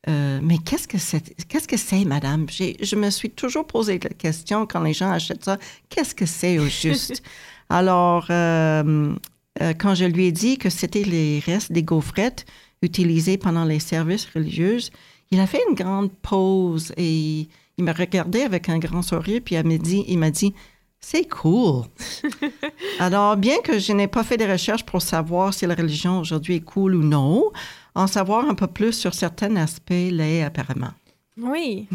[0.06, 2.46] mais qu'est-ce que c'est, qu'est-ce que c'est, madame?
[2.50, 5.56] je me suis toujours posé la question quand les gens achètent ça.
[5.88, 7.22] Qu'est-ce que c'est au juste?
[7.70, 9.14] Alors, euh,
[9.62, 12.44] euh, quand je lui ai dit que c'était les restes des gaufrettes
[12.82, 14.78] utilisées pendant les services religieux,
[15.30, 19.56] il a fait une grande pause et il m'a regardé avec un grand sourire, puis
[19.56, 20.54] il m'a dit, il m'a dit
[21.00, 21.84] c'est cool.
[22.98, 26.56] Alors, bien que je n'ai pas fait de recherches pour savoir si la religion aujourd'hui
[26.56, 27.52] est cool ou non,
[27.94, 30.92] en savoir un peu plus sur certains aspects l'est apparemment.
[31.36, 31.88] Oui.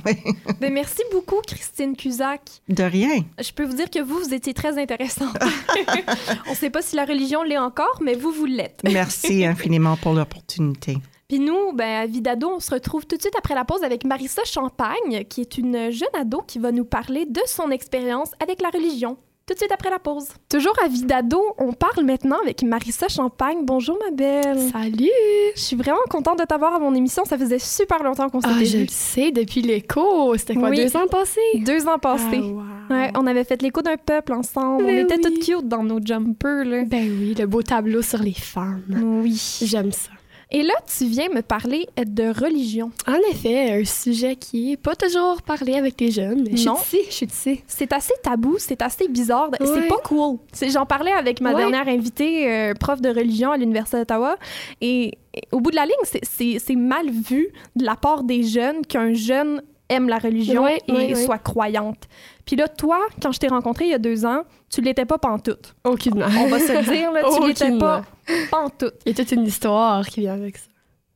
[0.60, 2.42] Ben, merci beaucoup, Christine Cusac.
[2.68, 3.24] De rien.
[3.40, 5.38] Je peux vous dire que vous, vous étiez très intéressante.
[6.48, 8.82] On ne sait pas si la religion l'est encore, mais vous, vous l'êtes.
[8.84, 10.98] merci infiniment pour l'opportunité.
[11.30, 14.04] Puis nous, ben, à Vidado, on se retrouve tout de suite après la pause avec
[14.04, 18.62] Marissa Champagne, qui est une jeune ado qui va nous parler de son expérience avec
[18.64, 19.18] la religion
[19.50, 20.28] tout de suite après la pause.
[20.48, 23.58] Toujours à Vidado, on parle maintenant avec Marissa Champagne.
[23.64, 24.60] Bonjour ma belle.
[24.72, 25.10] Salut.
[25.56, 27.26] Je suis vraiment contente de t'avoir à mon émission.
[27.26, 30.38] Ça faisait super longtemps qu'on s'était ah, je le sais, depuis l'écho.
[30.38, 31.40] C'était quoi, deux ans passés?
[31.66, 32.44] Deux ans passés.
[32.92, 34.84] Ah, ouais, on avait fait l'écho d'un peuple ensemble.
[34.84, 36.66] on ben était toutes cute dans nos jumpers.
[36.66, 36.84] Là.
[36.86, 38.84] Ben oui, le beau tableau sur les femmes.
[39.24, 39.62] Oui.
[39.64, 40.12] J'aime ça.
[40.52, 42.92] Et là, tu viens me parler de religion.
[43.08, 46.44] En effet, un sujet qui est pas toujours parlé avec les jeunes.
[46.66, 46.76] non.
[46.76, 47.64] Je suis ici.
[47.68, 49.52] C'est assez tabou, c'est assez bizarre.
[49.60, 50.38] C'est pas cool.
[50.72, 54.38] J'en parlais avec ma dernière invitée, euh, prof de religion à l'Université d'Ottawa,
[54.82, 55.18] et,
[55.52, 59.62] au bout de la ligne, c'est mal vu de la part des jeunes qu'un jeune
[59.88, 62.08] aime la religion et soit croyante.
[62.46, 65.20] Puis là, toi, quand je t'ai rencontré il y a deux ans, tu l'étais pas
[65.20, 65.76] pantoute.
[65.84, 66.26] Aucunement.
[66.40, 68.04] On va se le dire, là, tu l'étais pas
[68.50, 68.96] pantoute.
[69.06, 70.68] Il y a toute une histoire qui vient avec ça.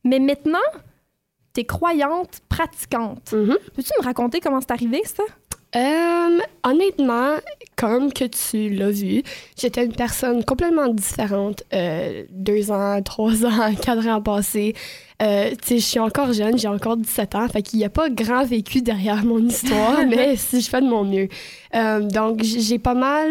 [0.04, 0.58] Mais maintenant,
[1.52, 3.32] t'es croyante, pratiquante.
[3.32, 3.58] Mm-hmm.
[3.74, 5.22] Peux-tu me raconter comment c'est arrivé, ça?
[5.76, 7.34] Euh, honnêtement,
[7.76, 9.22] comme que tu l'as vu,
[9.58, 14.74] j'étais une personne complètement différente euh, deux ans, trois ans, quatre ans passés.
[15.22, 18.44] Euh, je suis encore jeune, j'ai encore 17 ans, fait qu'il n'y a pas grand
[18.44, 21.28] vécu derrière mon histoire, mais si je fais de mon mieux.
[21.74, 23.28] Euh, donc, j'ai pas mal...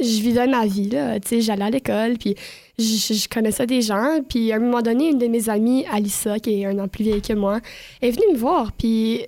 [0.00, 1.18] Je vivais ma vie, là.
[1.18, 2.36] Tu sais, j'allais à l'école, puis
[2.78, 4.20] je, je, connaissais des gens.
[4.28, 7.04] Puis à un moment donné, une de mes amies, Alissa, qui est un an plus
[7.04, 7.60] vieille que moi,
[8.00, 9.26] est venue me voir, puis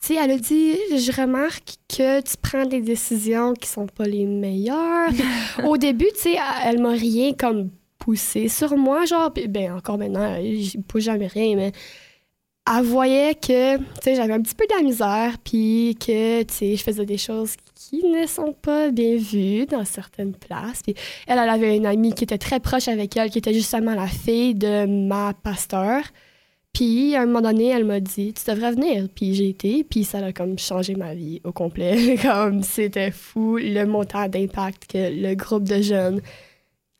[0.00, 4.04] tu sais, elle a dit, je remarque que tu prends des décisions qui sont pas
[4.06, 5.10] les meilleures.
[5.66, 10.36] Au début, tu sais, elle m'a rien comme poussé sur moi, genre, ben encore maintenant,
[10.40, 11.72] je pousse jamais rien, mais
[12.66, 16.54] elle voyait que, tu sais, j'avais un petit peu de la misère, puis que, tu
[16.54, 17.56] sais, je faisais des choses
[17.90, 20.82] qui ne sont pas bien vues dans certaines places.
[20.82, 20.94] Puis
[21.26, 24.06] elle, elle avait une amie qui était très proche avec elle, qui était justement la
[24.06, 26.02] fille de ma pasteur.
[26.72, 29.08] Puis, à un moment donné, elle m'a dit, tu devrais venir.
[29.12, 32.16] Puis j'ai été, puis ça a comme changé ma vie au complet.
[32.22, 36.20] comme c'était fou le montant d'impact que le groupe de jeunes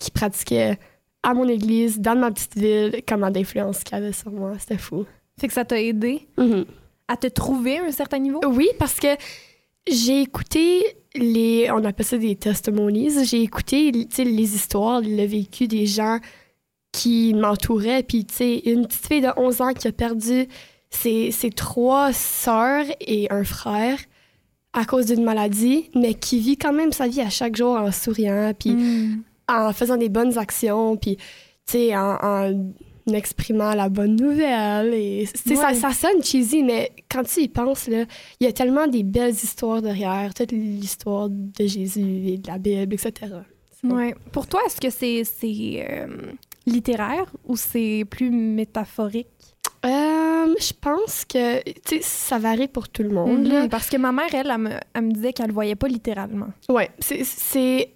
[0.00, 0.76] qui pratiquaient
[1.22, 4.54] à mon église, dans ma petite ville, comment d'influence qu'il avait sur moi.
[4.58, 5.06] C'était fou.
[5.38, 6.64] Fait que ça t'a aidé mm-hmm.
[7.06, 8.40] à te trouver à un certain niveau?
[8.44, 9.06] Oui, parce que
[9.88, 13.10] J'ai écouté les, on appelle ça des testimonies.
[13.24, 16.18] J'ai écouté, les histoires, le vécu des gens
[16.92, 18.02] qui m'entouraient.
[18.02, 20.46] Puis, tu sais, une petite fille de 11 ans qui a perdu
[20.90, 23.98] ses, ses trois sœurs et un frère
[24.72, 27.90] à cause d'une maladie, mais qui vit quand même sa vie à chaque jour en
[27.90, 29.22] souriant, puis Mm.
[29.48, 31.22] en faisant des bonnes actions, puis, tu
[31.72, 32.72] sais, en, en
[33.12, 34.94] exprimant la bonne nouvelle.
[34.94, 35.74] Et, tu sais, ça, Ouais.
[35.74, 38.04] ça sonne cheesy, mais quand tu y penses, là,
[38.40, 42.58] il y a tellement des belles histoires derrière, toute l'histoire de Jésus et de la
[42.58, 43.12] Bible, etc.
[43.84, 44.14] Ouais.
[44.32, 46.06] Pour toi, est-ce que c'est c'est, euh,
[46.66, 49.26] littéraire ou c'est plus métaphorique?
[49.86, 51.60] Euh, je pense que,
[52.02, 53.48] ça varie pour tout le monde.
[53.48, 55.88] Mhm, Parce que ma mère, elle, elle me, elle me disait qu'elle le voyait pas
[55.88, 56.48] littéralement.
[56.68, 57.90] Ouais, c'est- c'est.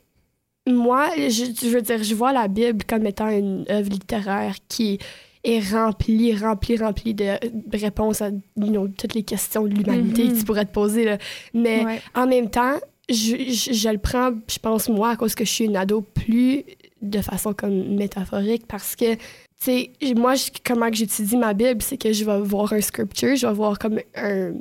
[0.67, 4.99] Moi, je, je veux dire, je vois la Bible comme étant une œuvre littéraire qui
[5.45, 7.35] est remplie, remplie, remplie de
[7.73, 10.33] réponses à you know, toutes les questions de l'humanité Mhm.
[10.33, 11.05] que tu pourrais te poser.
[11.05, 11.19] Là.
[11.53, 12.01] Mais Ouais.
[12.15, 12.77] en même temps,
[13.11, 13.15] je,
[13.53, 16.65] je, je le prends, je pense, moi, à cause que je suis une ado, plus
[17.03, 19.21] de façon comme métaphorique parce que, tu
[19.61, 23.37] sais, moi, je- comment que j'étudie ma Bible, c'est que je vais voir un scripture,
[23.37, 24.53] je vais voir comme un,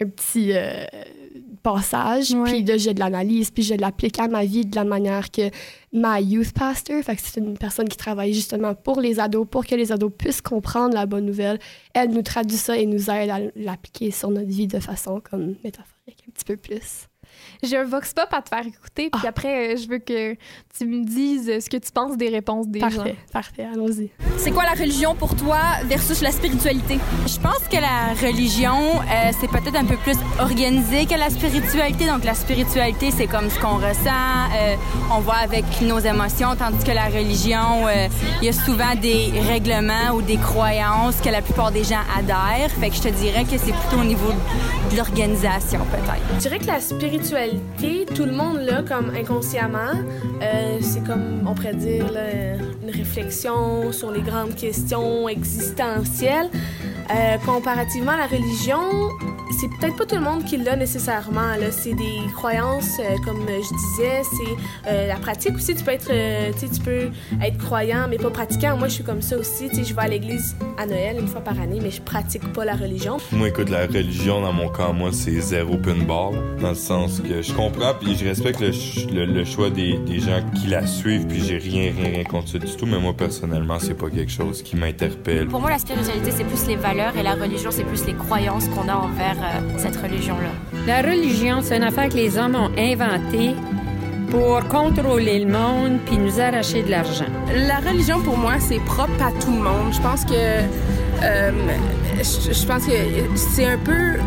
[0.00, 0.86] un petit euh,
[1.64, 5.30] passage, puis là, j'ai de l'analyse, puis je l'applique à ma vie de la manière
[5.30, 5.50] que
[5.92, 9.66] ma youth pastor, fait que c'est une personne qui travaille justement pour les ados, pour
[9.66, 11.58] que les ados puissent comprendre la bonne nouvelle.
[11.94, 15.54] Elle nous traduit ça et nous aide à l'appliquer sur notre vie de façon comme
[15.64, 17.08] métaphorique un petit peu plus.
[17.64, 19.28] J'ai un vox pop à te faire écouter, puis Ah.
[19.28, 20.34] après, euh, je veux que
[20.76, 22.88] tu me dises euh, ce que tu penses des réponses des gens.
[22.88, 24.10] Parfait, parfait, allons-y.
[24.38, 26.98] C'est quoi la religion pour toi versus la spiritualité?
[27.26, 32.06] Je pense que la religion, euh, c'est peut-être un peu plus organisé que la spiritualité.
[32.06, 34.10] Donc, la spiritualité, c'est comme ce qu'on ressent,
[34.56, 34.74] euh,
[35.12, 38.08] on voit avec nos émotions, tandis que la religion, euh,
[38.42, 42.70] il y a souvent des règlements ou des croyances que la plupart des gens adhèrent.
[42.80, 44.30] Fait que je te dirais que c'est plutôt au niveau
[44.90, 46.14] de l'organisation, peut-être.
[46.34, 47.53] Je dirais que la spiritualité,
[48.14, 49.92] tout le monde l'a comme inconsciemment.
[50.42, 52.06] Euh, c'est comme, on pourrait dire,
[52.82, 56.50] une réflexion sur les grandes questions existentielles.
[57.10, 58.80] Euh, comparativement à la religion,
[59.60, 61.56] c'est peut-être pas tout le monde qui l'a nécessairement.
[61.60, 61.70] Là.
[61.70, 65.74] C'est des croyances, euh, comme je disais, c'est euh, la pratique aussi.
[65.74, 67.10] Tu peux être, euh, tu sais, tu peux
[67.42, 68.76] être croyant mais pas pratiquant.
[68.76, 69.68] Moi, je suis comme ça aussi.
[69.68, 72.46] Tu sais, je vais à l'église à Noël une fois par année, mais je pratique
[72.52, 73.16] pas la religion.
[73.32, 76.34] Moi, écoute, la religion, dans mon cas, moi, c'est zéro pinball.
[76.60, 79.98] Dans le sens que je comprends, puis je respecte le, ch- le- le choix des,
[79.98, 82.86] des gens qui la suivent, puis j'ai rien, rien, rien contre ça du tout.
[82.86, 85.46] Mais moi, personnellement, c'est pas quelque chose qui m'interpelle.
[85.48, 88.68] Pour moi, la spiritualité, c'est plus les valeurs et la religion, c'est plus les croyances
[88.68, 90.50] qu'on a envers euh, cette religion-là.
[90.86, 93.54] La religion, c'est une affaire que les hommes ont inventée
[94.30, 97.26] pour contrôler le monde puis nous arracher de l'argent.
[97.68, 99.92] La religion, pour moi, c'est propre à tout le monde.
[99.92, 100.32] Je pense que.
[100.34, 101.50] euh,
[102.18, 102.92] je, je pense que
[103.36, 104.18] c'est un peu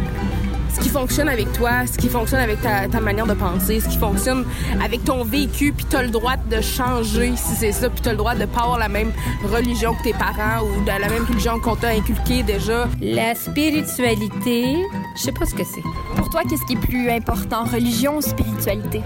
[0.77, 3.87] ce qui fonctionne avec toi, ce qui fonctionne avec ta, ta manière de penser, ce
[3.89, 4.45] qui fonctionne
[4.83, 8.17] avec ton vécu, puis t'as le droit de changer si c'est ça, puis t'as le
[8.17, 9.11] droit de pas avoir la même
[9.51, 12.87] religion que tes parents ou de la même religion qu'on t'a inculquée déjà.
[13.01, 14.77] La spiritualité,
[15.15, 15.81] je sais pas ce que c'est.
[16.15, 19.01] Pour toi, qu'est-ce qui est plus important, religion ou spiritualité?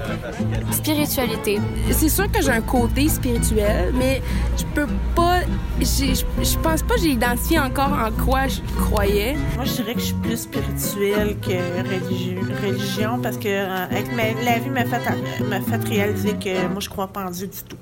[0.71, 1.59] Spiritualité.
[1.91, 4.21] C'est sûr que j'ai un côté spirituel, mais
[4.57, 5.39] je peux pas.
[5.79, 9.35] j'ai- Je je pense pas que j'ai identifié encore en quoi je croyais.
[9.55, 11.51] Moi, je dirais que je suis plus spirituelle que
[11.83, 16.67] religi- religion parce que euh, avec ma- la vie m'a fait, m'a fait réaliser que
[16.67, 17.77] moi, je crois pas en Dieu du tout.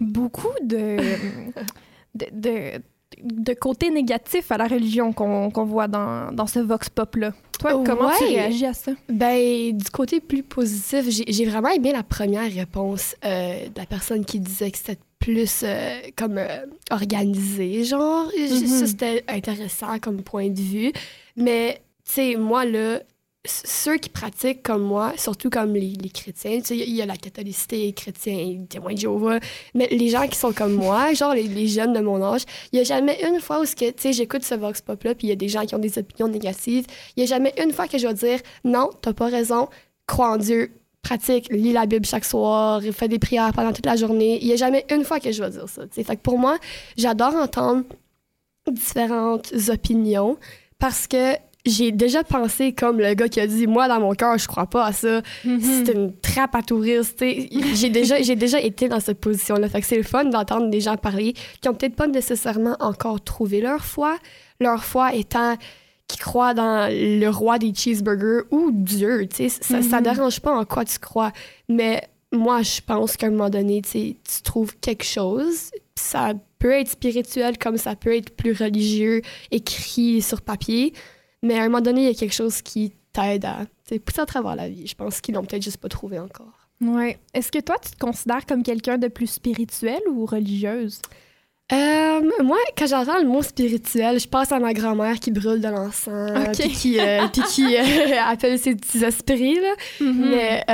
[0.00, 0.96] Beaucoup de,
[2.14, 2.82] de, de,
[3.22, 7.32] de côtés négatifs à la religion qu'on qu'on voit dans, dans ce vox pop-là.
[7.58, 8.92] Toi, comment tu réagis à ça?
[9.08, 13.86] Ben, du côté plus positif, j'ai j'ai vraiment aimé la première réponse euh, de la
[13.86, 18.26] personne qui disait que c'était plus euh, comme euh, organisé, genre.
[18.48, 20.92] Ça, c'était intéressant comme point de vue.
[21.36, 21.80] Mais,
[22.14, 23.00] tu sais, moi, là,
[23.44, 27.06] ceux qui pratiquent comme moi, surtout comme les, les chrétiens, tu sais, il y a
[27.06, 29.40] la catholicité, chrétien, témoin de Jéhovah,
[29.74, 32.76] mais les gens qui sont comme moi, genre les, les jeunes de mon âge, il
[32.76, 35.32] n'y a jamais une fois où, tu sais, j'écoute ce Vox Pop-là, puis il y
[35.32, 36.86] a des gens qui ont des opinions négatives.
[37.16, 39.68] Il n'y a jamais une fois que je vais dire non, t'as pas raison,
[40.06, 40.70] crois en Dieu,
[41.00, 44.38] pratique, lis la Bible chaque soir, fais des prières pendant toute la journée.
[44.40, 45.82] Il n'y a jamais une fois que je vais dire ça.
[45.82, 46.04] tu sais.
[46.04, 46.58] Fait que pour moi,
[46.96, 47.84] j'adore entendre
[48.70, 50.36] différentes opinions
[50.78, 51.34] parce que
[51.64, 54.66] j'ai déjà pensé comme le gars qui a dit moi dans mon cœur je crois
[54.66, 55.22] pas à ça.
[55.44, 57.22] C'est une trappe à touristes
[57.74, 60.70] j'ai déjà j'ai déjà été dans cette position là fait que c'est le fun d'entendre
[60.70, 64.16] des gens parler qui ont peut-être pas nécessairement encore trouvé leur foi
[64.60, 65.56] leur foi étant
[66.08, 69.48] qui croient dans le roi des cheeseburgers ou Dieu tu sais.
[69.48, 70.02] Ça, ça Mhm.
[70.02, 71.32] dérange pas en quoi tu crois.
[71.68, 72.02] Mais
[72.32, 75.70] moi je pense qu'à un moment donné tu trouves quelque chose.
[75.94, 80.92] Ça peut être spirituel comme ça peut être plus religieux écrit sur papier
[81.42, 83.58] mais à un moment donné, il y a quelque chose qui t'aide à
[84.06, 84.86] pousser à travers la vie.
[84.86, 86.68] Je pense qu'ils l'ont peut-être juste pas trouvé encore.
[86.80, 87.18] Ouais.
[87.34, 91.00] Est-ce que toi, tu te considères comme quelqu'un de plus spirituel ou religieuse?
[91.72, 95.68] Euh, moi, quand j'entends le mot spirituel, je pense à ma grand-mère qui brûle de
[95.68, 97.82] l'encens, puis qui, euh, puis qui euh,
[98.26, 99.54] appelle ses petits esprits.
[99.60, 99.74] Là.
[100.00, 100.30] Mhm.
[100.30, 100.64] Mais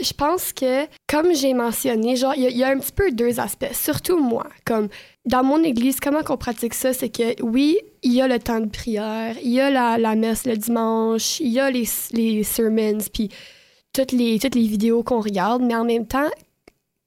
[0.00, 2.92] je pense que, comme j'ai mentionné, genre, il y, a- il y a un petit
[2.92, 3.72] peu deux aspects.
[3.72, 4.88] Surtout moi, comme
[5.26, 8.60] dans mon église, comment qu'on pratique ça, c'est que oui, il y a le temps
[8.60, 12.42] de prière, il y a la, la messe le dimanche, il y a les, les
[12.44, 13.28] sermons, puis
[13.92, 16.30] toutes les, toutes les vidéos qu'on regarde, mais en même temps,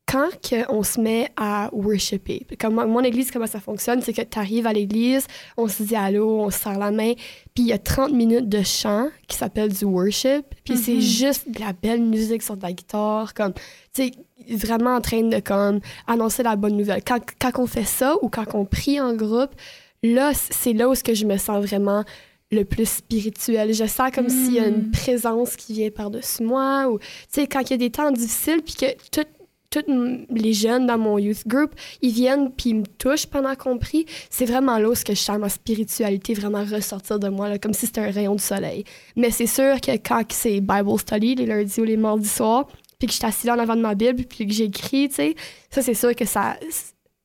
[0.06, 0.28] quand
[0.70, 4.66] on se met à worshipper, comme mon église, comment ça fonctionne, c'est que tu arrives
[4.66, 7.14] à l'église, on se dit allô, on se serre la main,
[7.54, 11.00] puis il y a 30 minutes de chant qui s'appelle du worship, puis c'est Mhm.
[11.00, 13.62] juste de la belle musique sur de la guitare, comme, tu
[14.06, 14.12] sais,
[14.50, 17.04] vraiment en train de, comme, annoncer la bonne nouvelle.
[17.04, 19.52] Quand, quand on fait ça ou quand on prie en groupe,
[20.04, 22.04] là, c'est là où ce que je me sens vraiment
[22.52, 23.74] le plus spirituel.
[23.74, 27.48] Je sens comme s'il y a une présence qui vient par-dessus moi, ou, tu sais,
[27.48, 29.28] quand il y a des temps difficiles, puis que tout
[29.70, 29.86] tous
[30.32, 34.06] les jeunes dans mon youth group, ils viennent puis ils me touchent pendant qu'on prie.
[34.30, 37.60] C'est vraiment là où ce que je sens ma spiritualité vraiment ressortir de moi, là,
[37.60, 38.84] comme si c'était un rayon de soleil.
[39.16, 42.68] Mais c'est sûr que quand c'est Bible study, les lundis ou les mardis soirs,
[43.00, 45.16] puis que je suis assise là en avant de ma Bible, puis que j'écris, tu
[45.16, 45.36] sais,
[45.72, 46.58] ça, c'est sûr que ça,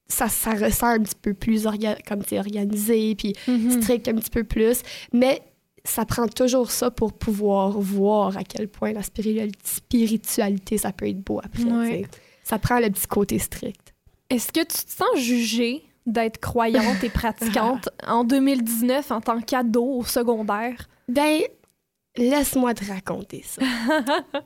[0.06, 3.34] ça, ça ressort un petit peu plus orga- comme organisé, puis
[3.80, 4.82] strict un petit peu plus.
[5.12, 5.42] Mais
[5.84, 11.08] ça prend toujours ça pour pouvoir voir à quel point la spiritual- spiritualité, ça peut
[11.08, 11.64] être beau après.
[11.64, 12.06] Ouais.
[12.42, 13.94] Ça prend le petit côté strict.
[14.30, 19.84] Est-ce que tu te sens jugée d'être croyante et pratiquante en 2019 en tant qu'ado
[19.84, 20.88] au secondaire?
[21.08, 21.42] Ben,
[22.16, 23.62] laisse-moi te raconter ça.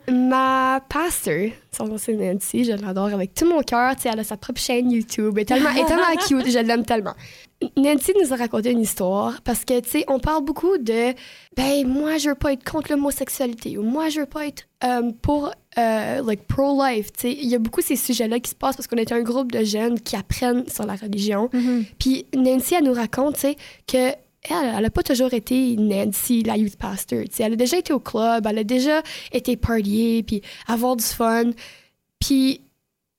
[0.12, 3.94] Ma pasteur, son nom c'est Nancy, je l'adore avec tout mon cœur.
[4.04, 5.34] Elle a sa propre chaîne YouTube.
[5.36, 7.14] Elle est tellement, elle est tellement cute, je l'aime tellement.
[7.76, 11.12] Nancy nous a raconté une histoire parce que, tu sais, on parle beaucoup de
[11.56, 15.10] ben, moi, je veux pas être contre l'homosexualité ou moi, je veux pas être euh,
[15.22, 17.12] pour, euh, like, pro-life.
[17.12, 19.22] Tu sais, il y a beaucoup ces sujets-là qui se passent parce qu'on est un
[19.22, 21.50] groupe de jeunes qui apprennent sur la religion.
[21.98, 23.56] Puis Nancy, elle nous raconte, tu sais,
[23.88, 24.16] que
[24.50, 27.24] elle, elle a pas toujours été Nancy, la youth pastor.
[27.38, 31.50] Elle a déjà été au club, elle a déjà été partier, puis avoir du fun.
[32.20, 32.60] Puis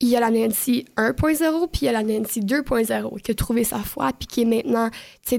[0.01, 3.33] il y a la Nancy 1.0, puis il y a la Nancy 2.0 qui a
[3.35, 4.89] trouvé sa foi, puis qui est maintenant,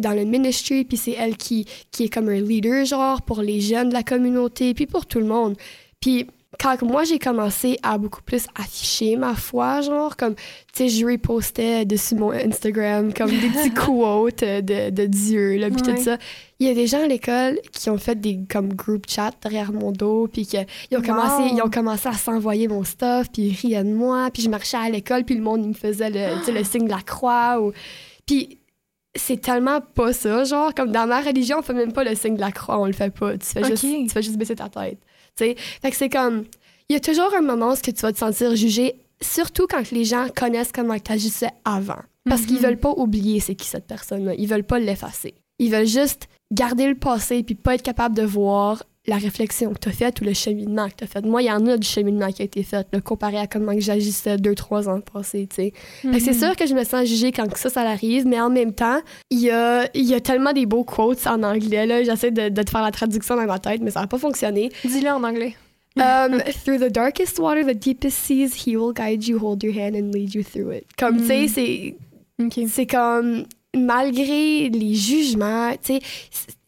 [0.01, 3.61] dans le ministry, puis c'est elle qui, qui est comme un leader, genre, pour les
[3.61, 5.57] jeunes de la communauté, puis pour tout le monde.
[6.01, 6.26] Puis
[6.59, 10.43] quand moi, j'ai commencé à beaucoup plus afficher ma foi, genre, comme, tu
[10.75, 15.81] sais, je repostais dessus mon Instagram, comme des petits quotes de, de Dieu, là, puis
[15.83, 15.97] Ouais.
[15.97, 16.19] tout ça.
[16.59, 19.73] Il y a des gens à l'école qui ont fait des, comme, group chat derrière
[19.73, 23.55] mon dos, puis qu'ils ont, commencé, ils ont commencé à s'envoyer mon stuff, puis ils
[23.55, 26.53] riaient de moi, puis je marchais à l'école, puis le monde, il me faisait le,
[26.53, 27.73] le signe de la croix, ou...
[28.27, 28.59] Puis
[29.15, 32.35] c'est tellement pas ça, genre, comme dans ma religion, on fait même pas le signe
[32.35, 33.39] de la croix, on le fait pas.
[33.39, 34.99] Tu fais, juste, tu fais juste baisser ta tête.
[35.82, 36.45] Fait que c'est comme.
[36.88, 40.05] Il y a toujours un moment où tu vas te sentir jugé, surtout quand les
[40.05, 42.01] gens connaissent comment tu agissais avant.
[42.28, 42.62] Parce qu'ils Mhm.
[42.62, 44.34] veulent pas oublier c'est qui cette personne-là.
[44.36, 45.34] Ils veulent pas l'effacer.
[45.59, 49.79] Ils veulent juste garder le passé puis pas être capable de voir la réflexion que
[49.81, 51.25] tu as faite ou le cheminement que tu as fait.
[51.27, 53.73] Moi, il y en a du cheminement qui a été fait, là, comparé à comment
[53.79, 55.47] j'agissais deux, trois ans passés.
[55.53, 56.39] Fait que c'est Mhm.
[56.39, 59.01] sûr que je me sens jugée quand ça, ça arrive, mais en même temps,
[59.31, 62.03] il y a, y a tellement des beaux quotes en anglais, là.
[62.05, 64.71] J'essaie de, de te faire la traduction dans ma tête, mais ça n'a pas fonctionné.
[64.85, 65.55] Dis-le en anglais.
[65.97, 69.97] Um, through the darkest water, the deepest seas, he will guide you, hold your hand
[69.97, 70.85] and lead you through it.
[70.97, 71.97] Comme, tu sais,
[72.39, 72.51] Mm.
[72.69, 72.87] c'est...
[72.87, 73.45] Comme,
[73.77, 76.01] malgré les jugements, tu sais,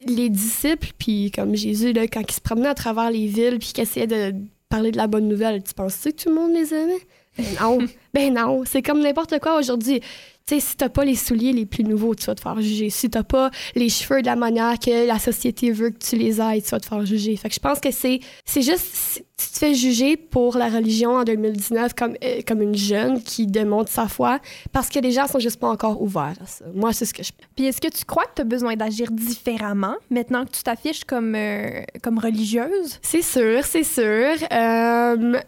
[0.07, 3.72] les disciples, puis comme Jésus, là, quand il se promenait à travers les villes, puis
[3.72, 4.34] qu'il essayait de
[4.68, 7.00] parler de la bonne nouvelle, tu penses que tout le monde les aimait?
[7.36, 7.78] Ben non,
[8.14, 10.00] ben non, c'est comme n'importe quoi aujourd'hui.
[10.47, 12.90] Tu sais, si t'as pas les souliers les plus nouveaux, tu vas te faire juger.
[12.90, 16.40] Si t'as pas les cheveux de la manière que la société veut que tu les
[16.40, 17.36] ailles, tu vas te faire juger.
[17.36, 20.68] Fait que je pense que c'est c'est juste, si tu te fais juger pour la
[20.68, 24.40] religion en 2019 comme, euh, comme une jeune qui démontre sa foi,
[24.72, 26.64] parce que les gens sont juste pas encore ouverts à ça.
[26.74, 29.11] Moi, c'est ce que je Puis est-ce que tu crois que tu as besoin d'agir
[29.11, 32.99] différemment maintenant que tu t'affiches comme, euh, comme religieuse?
[33.03, 34.34] C'est sûr, c'est sûr.
[34.53, 35.40] Euh,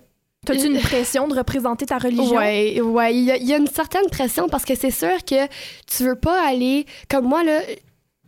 [0.45, 2.37] T'as-tu une pression de représenter ta religion?
[2.37, 5.25] Ouais, ouais, il y, a- il y a une certaine pression parce que c'est sûr
[5.25, 5.47] que
[5.87, 7.61] tu veux pas aller comme moi là.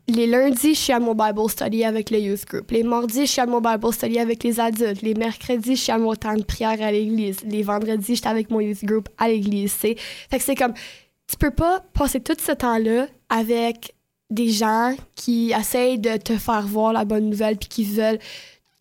[0.08, 2.70] Les lundis, je suis à mon Bible study avec le youth group.
[2.70, 5.02] Les mardis, je suis à mon Bible study avec les adultes.
[5.02, 7.38] Les mercredis, je suis à mon temps de prière à l'église.
[7.44, 9.72] Les vendredis, j'étais avec mon youth group à l'église.
[9.72, 9.96] c'est-
[10.30, 10.74] Fait que c'est comme,
[11.28, 13.94] tu peux pas passer tout ce temps-là avec
[14.30, 18.20] des gens qui essayent de te faire voir la bonne nouvelle puis qui veulent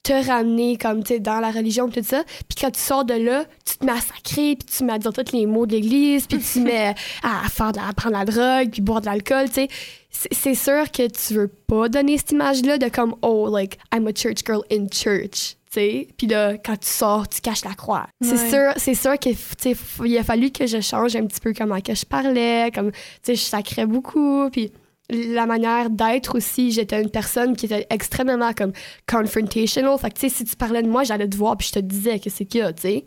[0.06, 2.24] te ramener comme tu dans la religion tout ça.
[2.48, 5.00] Puis quand tu sors de là tu te mets à sacrer puis tu mets à
[5.00, 6.94] dire tous les mots de l'église puis tu mets
[7.24, 9.68] à faire de la, à prendre la drogue puis boire de l'alcool tu sais.
[10.32, 14.08] C'est sûr que tu veux pas donner cette image là de comme oh like I'm
[14.08, 16.08] a church girl in church tu sais.
[16.18, 18.06] Puis là quand tu sors tu caches la croix.
[18.22, 21.26] C'est sûr c'est sûr que tu sais f- il a fallu que je change un
[21.26, 24.72] petit peu comment que je parlais comme tu sais je sacrais beaucoup puis
[25.10, 28.72] la manière d'être aussi, j'étais une personne qui était extrêmement comme
[29.08, 29.98] confrontational.
[30.00, 31.80] Fait que, tu sais, si tu parlais de moi, j'allais te voir puis je te
[31.80, 33.06] disais que c'est a, tu sais.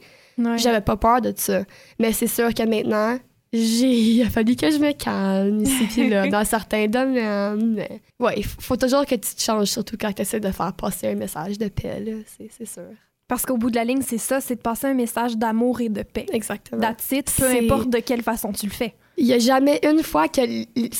[0.57, 1.65] J'avais pas peur de ça.
[1.99, 3.19] Mais c'est sûr que maintenant,
[3.53, 7.75] j'ai, il a fallu que je me calme ici puis là, dans certains domaines.
[7.75, 10.73] Mais ouais, il faut toujours que tu te changes, surtout quand tu essaies de faire
[10.75, 12.13] passer un message de paix, là.
[12.27, 12.91] C'est, c'est sûr.
[13.27, 15.91] Parce qu'au bout de la ligne, c'est ça, c'est de passer un message d'amour et
[15.91, 16.27] de paix.
[16.33, 16.81] Exactement.
[16.81, 18.95] That's it, peu importe de quelle façon tu le fais.
[19.19, 20.41] Il n'y a jamais une fois que,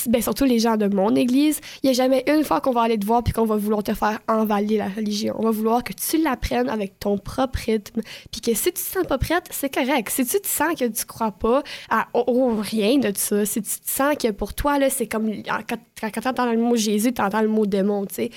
[0.09, 2.83] ben surtout les gens de mon église, il n'y a jamais une fois qu'on va
[2.83, 5.37] aller te voir puis qu'on va vouloir te faire envaler la religion.
[5.39, 8.01] On va vouloir que tu l'apprennes avec ton propre rythme.
[8.33, 10.11] Puis que si tu te sens pas prête, c'est correct.
[10.11, 13.63] Si tu te sens que tu crois pas à oh, oh, rien de ça, si
[13.63, 16.75] tu te sens que pour toi, là, c'est comme quand, quand, tu entends le mot
[16.75, 18.31] Jésus, tu entends le mot démon, tu sais.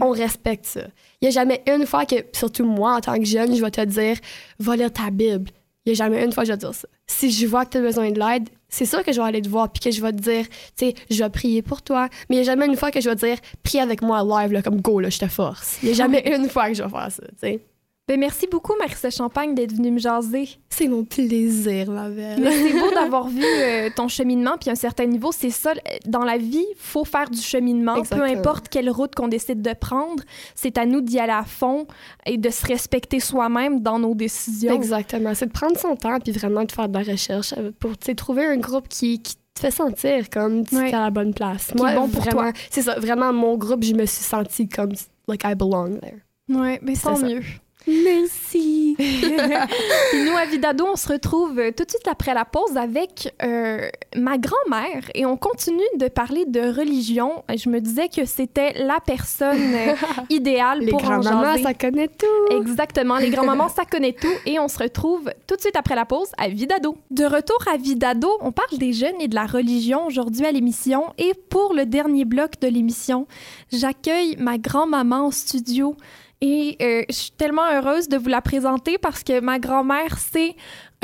[0.00, 0.86] On respecte ça.
[1.20, 3.70] Il n'y a jamais une fois que, surtout moi, en tant que jeune, je vais
[3.70, 4.16] te dire,
[4.58, 5.50] va lire ta Bible.
[5.86, 6.88] Il n'y a jamais une fois que je vais dire ça.
[7.06, 9.40] Si je vois que tu as besoin de l'aide, c'est sûr que je vais aller
[9.40, 12.08] te voir puis que je vais te dire, tu sais, je vais prier pour toi.
[12.28, 14.22] Mais il n'y a jamais une fois que je vais te dire, prie avec moi
[14.22, 15.78] live, là, comme go, là, je te force.
[15.82, 17.60] Il n'y a jamais une fois que je vais faire ça, tu sais.
[18.08, 20.48] Ben, merci beaucoup, Marissa Champagne, d'être venue me jaser.
[20.70, 22.48] C'est mon plaisir, ma belle.
[22.48, 25.72] C'est beau d'avoir vu euh, ton cheminement, puis à un certain niveau, c'est ça.
[26.06, 28.32] Dans la vie, faut faire du cheminement, Exactement.
[28.32, 30.22] peu importe quelle route qu'on décide de prendre.
[30.54, 31.88] C'est à nous d'y aller à fond
[32.26, 34.72] et de se respecter soi-même dans nos décisions.
[34.72, 35.34] Exactement.
[35.34, 38.46] C'est de prendre son temps puis vraiment de faire de la recherche euh, pour trouver
[38.46, 41.72] un groupe qui, qui te fait sentir comme tu es à la bonne place.
[41.76, 42.52] Qui est bon pour vraiment, toi.
[42.70, 43.00] C'est ça.
[43.00, 44.92] Vraiment, mon groupe, je me suis sentie comme
[45.26, 46.22] like I belong there.
[46.48, 47.42] Ouais, mais tant mieux.
[47.86, 48.94] Merci.
[48.98, 53.32] Puis nous, à Vidado, on se retrouve euh, tout de suite après la pause avec
[53.42, 57.44] euh, ma grand-mère et on continue de parler de religion.
[57.54, 59.94] Je me disais que c'était la personne euh,
[60.30, 61.62] idéale Les pour en grands-mamans, jaser.
[61.62, 62.54] ça connaît tout.
[62.56, 64.26] Exactement, les grands-mamans, ça connaît tout.
[64.46, 66.96] Et on se retrouve tout de suite après la pause à Vidado.
[67.10, 71.04] De retour à Vidado, on parle des jeunes et de la religion aujourd'hui à l'émission.
[71.18, 73.26] Et pour le dernier bloc de l'émission,
[73.72, 75.96] j'accueille ma grand-maman au studio.
[76.40, 80.54] Et euh, je suis tellement heureuse de vous la présenter parce que ma grand-mère, c'est,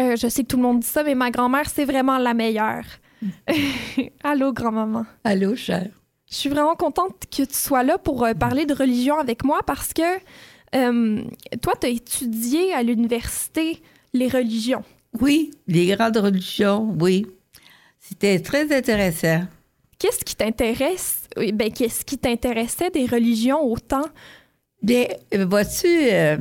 [0.00, 2.34] euh, je sais que tout le monde dit ça, mais ma grand-mère, c'est vraiment la
[2.34, 2.84] meilleure.
[4.24, 5.06] Allô, grand-maman.
[5.24, 5.88] Allô, cher.
[6.30, 9.60] Je suis vraiment contente que tu sois là pour euh, parler de religion avec moi
[9.66, 10.18] parce que
[11.60, 13.82] toi, tu as étudié à l'université
[14.14, 14.82] les religions.
[15.20, 17.26] Oui, les grandes religions, oui.
[18.00, 19.42] C'était très intéressant.
[19.98, 21.28] Qu'est-ce qui t'intéresse?
[21.36, 24.06] Oui, Ben, qu'est-ce qui t'intéressait des religions autant?
[24.82, 25.06] Bien,
[25.46, 26.36] vois-tu, euh,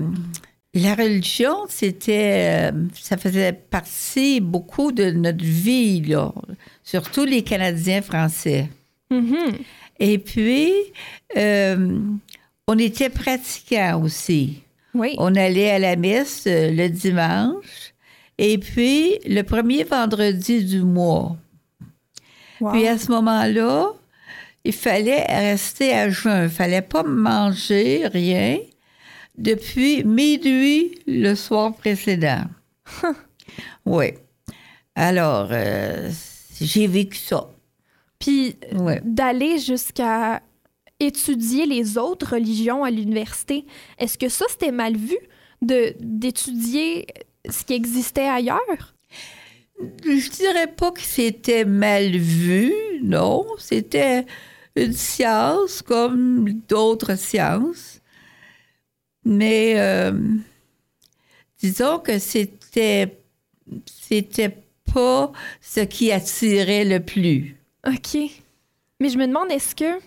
[0.74, 6.34] la religion, c'était, euh, ça faisait partie beaucoup de notre vie, là,
[6.84, 8.70] surtout les Canadiens français.
[9.12, 9.60] Mm-hmm.
[10.00, 10.74] Et puis,
[11.38, 12.00] euh,
[12.68, 14.64] on était pratiquants aussi.
[14.96, 15.16] Oui.
[15.20, 17.94] On allait à la messe le dimanche
[18.38, 21.38] et puis le premier vendredi du mois.
[22.72, 23.92] Puis à ce moment-là,
[24.64, 26.44] il fallait rester à jeun.
[26.44, 28.60] Il fallait pas manger rien
[29.38, 32.44] depuis minuit le soir précédent.
[33.86, 34.14] oui.
[34.96, 36.10] Alors, euh,
[36.60, 37.50] j'ai vécu ça.
[38.20, 39.02] Puis Ouais.
[39.04, 40.42] d'aller jusqu'à
[41.00, 43.66] étudier les autres religions à l'université,
[43.98, 45.18] est-ce que ça, c'était mal vu
[45.64, 47.08] d'étudier
[47.50, 48.94] ce qui existait ailleurs?
[50.04, 53.46] Je dirais pas que c'était mal vu, non.
[53.58, 54.26] C'était
[54.76, 58.02] une science comme d'autres sciences.
[59.24, 60.12] Mais euh,
[61.60, 63.18] disons que c'était
[63.86, 64.58] c'était
[64.94, 67.56] pas ce qui attirait le plus.
[67.88, 68.18] OK.
[69.00, 70.00] Mais je me demande, est-ce que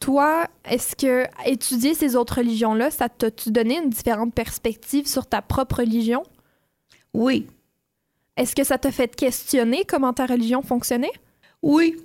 [0.00, 5.42] toi, est-ce que étudier ces autres religions-là, ça t'a-tu donné une différente perspective sur ta
[5.42, 6.22] propre religion?
[7.12, 7.46] Oui.
[8.36, 11.12] Est-ce que ça t'a fait questionner comment ta religion fonctionnait?
[11.62, 11.96] Oui.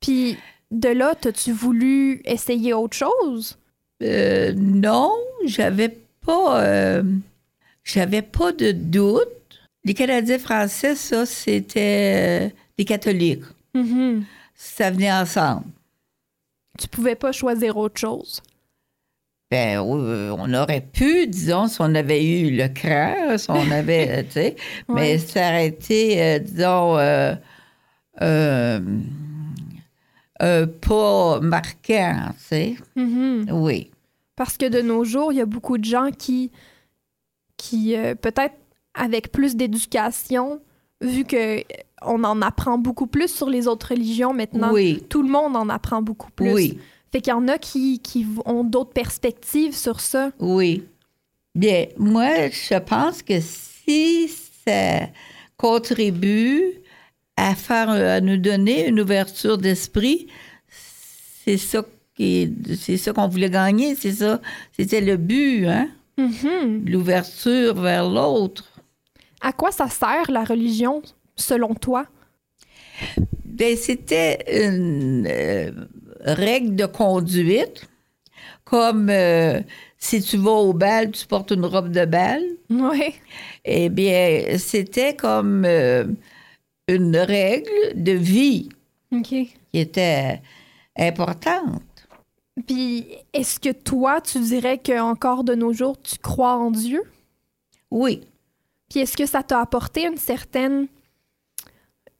[0.00, 0.38] Puis
[0.70, 3.58] de là, t'as-tu voulu essayer autre chose?
[4.02, 5.12] Euh, non,
[5.44, 7.02] j'avais pas euh,
[7.84, 9.28] j'avais pas de doute.
[9.84, 13.44] Les Canadiens français, ça, c'était euh, les catholiques.
[13.74, 14.22] Mm-hmm.
[14.54, 15.66] Ça venait ensemble.
[16.78, 18.42] Tu pouvais pas choisir autre chose?
[19.50, 24.10] Ben, euh, on aurait pu, disons, si on avait eu le cran, si on avait,
[24.10, 24.56] euh, tu sais,
[24.88, 26.96] mais ça aurait été, euh, disons,
[30.42, 32.76] euh, euh, un pas marquant, tu sais.
[32.96, 33.46] Mhm.
[33.52, 33.90] Oui.
[34.36, 36.50] Parce que de nos jours, il y a beaucoup de gens qui,
[37.56, 38.54] qui euh, peut-être
[38.94, 40.60] avec plus d'éducation,
[41.00, 41.62] vu que
[42.02, 45.02] on en apprend beaucoup plus sur les autres religions maintenant, Oui.
[45.08, 46.52] tout le monde en apprend beaucoup plus.
[46.52, 46.78] Oui.
[47.12, 50.30] Fait qu'il y en a qui, qui ont d'autres perspectives sur ça.
[50.38, 50.84] Oui.
[51.54, 54.28] Bien, moi, je pense que si
[54.66, 55.06] ça
[55.56, 56.62] contribue
[57.36, 60.28] à faire, à nous donner une ouverture d'esprit,
[61.44, 61.82] c'est ça
[62.18, 64.40] c'est ça qu'on voulait gagner, c'est ça,
[64.72, 65.88] c'était le but, hein,
[66.86, 68.64] l'ouverture vers l'autre.
[69.40, 71.02] À quoi ça sert la religion,
[71.36, 72.06] selon toi?
[73.44, 75.70] Ben, c'était une euh,
[76.20, 77.86] règle de conduite,
[78.64, 79.60] comme euh,
[79.98, 82.42] si tu vas au bal, tu portes une robe de bal.
[82.70, 83.14] Oui.
[83.64, 86.04] Eh bien, c'était comme euh,
[86.88, 88.68] une règle de vie
[89.22, 90.40] qui était
[90.96, 91.82] importante.
[92.66, 97.02] Puis, est-ce que toi, tu dirais qu'encore de nos jours, tu crois en Dieu?
[97.90, 98.22] Oui.
[98.88, 100.86] Puis, est-ce que ça t'a apporté une certaine.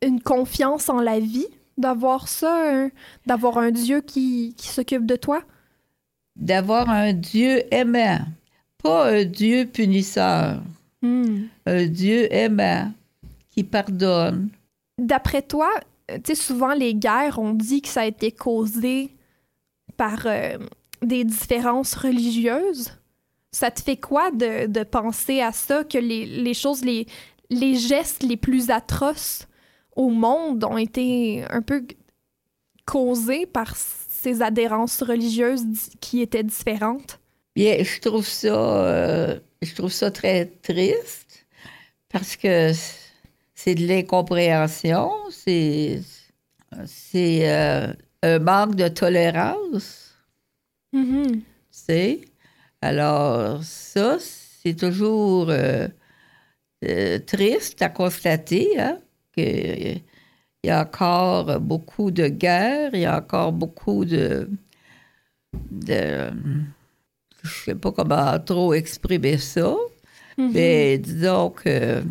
[0.02, 1.46] une confiance en la vie
[1.78, 2.88] d'avoir ça,
[3.24, 5.42] d'avoir un Dieu qui, qui s'occupe de toi?
[6.36, 8.20] D'avoir un Dieu aimant,
[8.82, 10.62] pas un Dieu punisseur,
[11.02, 11.44] Hmm.
[11.66, 12.90] un Dieu aimant
[13.56, 14.50] qui pardonne.
[14.98, 15.70] D'après toi,
[16.10, 19.10] euh, tu sais, souvent les guerres, on dit que ça a été causé
[19.96, 20.58] par euh,
[21.02, 22.92] des différences religieuses.
[23.52, 27.06] Ça te fait quoi de, de penser à ça, que les, les choses, les,
[27.48, 29.46] les gestes les plus atroces
[29.94, 31.86] au monde ont été un peu
[32.84, 35.64] causés par ces adhérences religieuses
[36.00, 37.18] qui étaient différentes?
[37.54, 41.46] Bien, je trouve ça, euh, je trouve ça très triste
[42.10, 42.72] parce que
[43.66, 45.98] c'est de l'incompréhension, c'est,
[47.50, 47.92] euh,
[48.22, 50.14] un manque de tolérance,
[50.92, 51.40] Mhm.
[51.68, 52.20] sais.
[52.80, 55.88] Alors, ça, c'est toujours euh,
[56.84, 59.00] euh, triste à constater, hein,
[59.34, 60.02] qu'il
[60.62, 64.48] y a encore beaucoup de guerres, il y a encore beaucoup de...
[65.72, 66.30] de
[67.42, 69.74] je sais pas comment trop exprimer ça,
[70.38, 70.50] Mhm.
[70.52, 72.02] mais disons que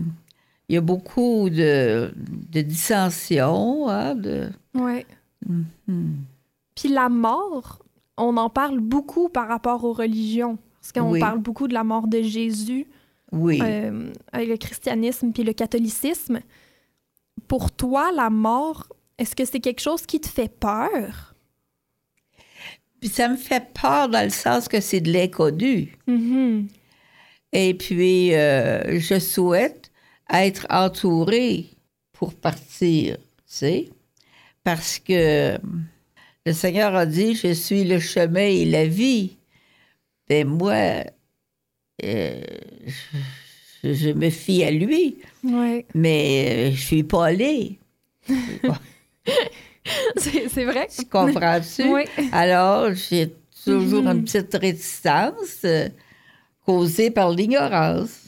[0.69, 3.87] il y a beaucoup de, de dissensions.
[3.89, 5.05] Hein, de, Ouais.
[5.47, 6.15] Mhm.
[6.75, 7.79] Puis la mort,
[8.17, 10.57] on en parle beaucoup par rapport aux religions.
[10.81, 11.19] Parce qu'on Oui.
[11.19, 12.85] parle beaucoup de la mort de Jésus
[13.31, 13.59] Oui.
[13.61, 16.39] euh, avec le christianisme puis le catholicisme.
[17.47, 18.87] Pour toi, la mort,
[19.17, 21.35] est-ce que c'est quelque chose qui te fait peur?
[22.99, 25.97] Puis ça me fait peur dans le sens que c'est de l'inconnu.
[26.07, 26.67] Mhm.
[27.53, 29.84] Et puis, euh, je souhaite
[30.33, 31.65] être entourée
[32.13, 33.89] pour partir, tu sais,
[34.63, 35.57] parce que
[36.45, 39.37] le Seigneur a dit, je suis le chemin et la vie.
[40.27, 41.03] Ben moi,
[42.03, 42.41] euh,
[43.83, 45.85] je, je me fie à lui, Ouais.
[45.93, 47.79] mais euh, je suis pas allée.
[50.17, 50.87] c'est vrai.
[50.95, 51.83] Tu comprends-tu?
[51.93, 52.03] Oui.
[52.31, 54.17] Alors, j'ai toujours Mhm.
[54.17, 55.89] une petite réticence euh,
[56.65, 58.24] causée par l'ignorance.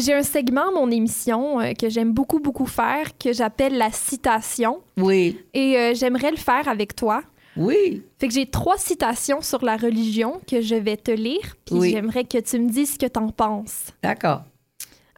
[0.00, 3.90] J'ai un segment à mon émission euh, que j'aime beaucoup, beaucoup faire que j'appelle la
[3.90, 4.80] citation.
[4.96, 7.22] Oui, Et euh, j'aimerais le faire avec toi.
[7.56, 11.74] oui, Fait que j'ai trois citations sur la religion que je vais te lire, puis
[11.74, 11.90] Oui.
[11.90, 13.86] j'aimerais que tu me dises ce que t'en penses.
[14.02, 14.42] d'accord.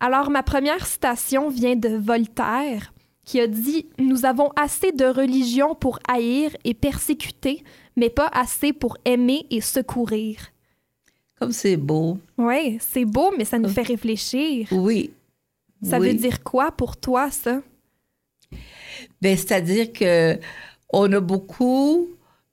[0.03, 2.95] Alors, ma première citation vient de Voltaire,
[3.27, 7.63] qui a dit Nous avons assez de religion pour haïr et persécuter,
[7.97, 10.39] mais pas assez pour aimer et secourir.
[11.41, 12.19] Comme c'est beau.
[12.37, 14.69] Oui, c'est beau, mais ça nous fait réfléchir.
[14.71, 15.11] Oui.
[15.83, 16.09] Ça oui.
[16.09, 17.63] veut dire quoi pour toi, ça?
[19.23, 20.39] Ben, c'est-à-dire que
[20.93, 22.09] on a beaucoup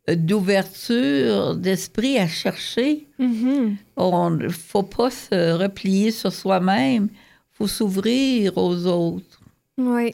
[0.08, 3.06] d'ouverture d'esprit à chercher.
[3.20, 3.76] Mhm.
[3.98, 7.10] On ne faut pas se replier sur soi-même.
[7.52, 9.42] faut s'ouvrir aux autres.
[9.78, 10.14] Oui,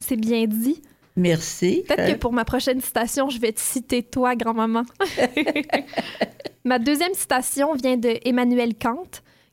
[0.00, 0.82] c'est bien dit.
[1.18, 1.84] Merci.
[1.88, 4.84] Peut-être que pour ma prochaine citation, je vais te citer toi, grand-maman.
[6.64, 9.08] ma deuxième citation vient de Emmanuel Kant,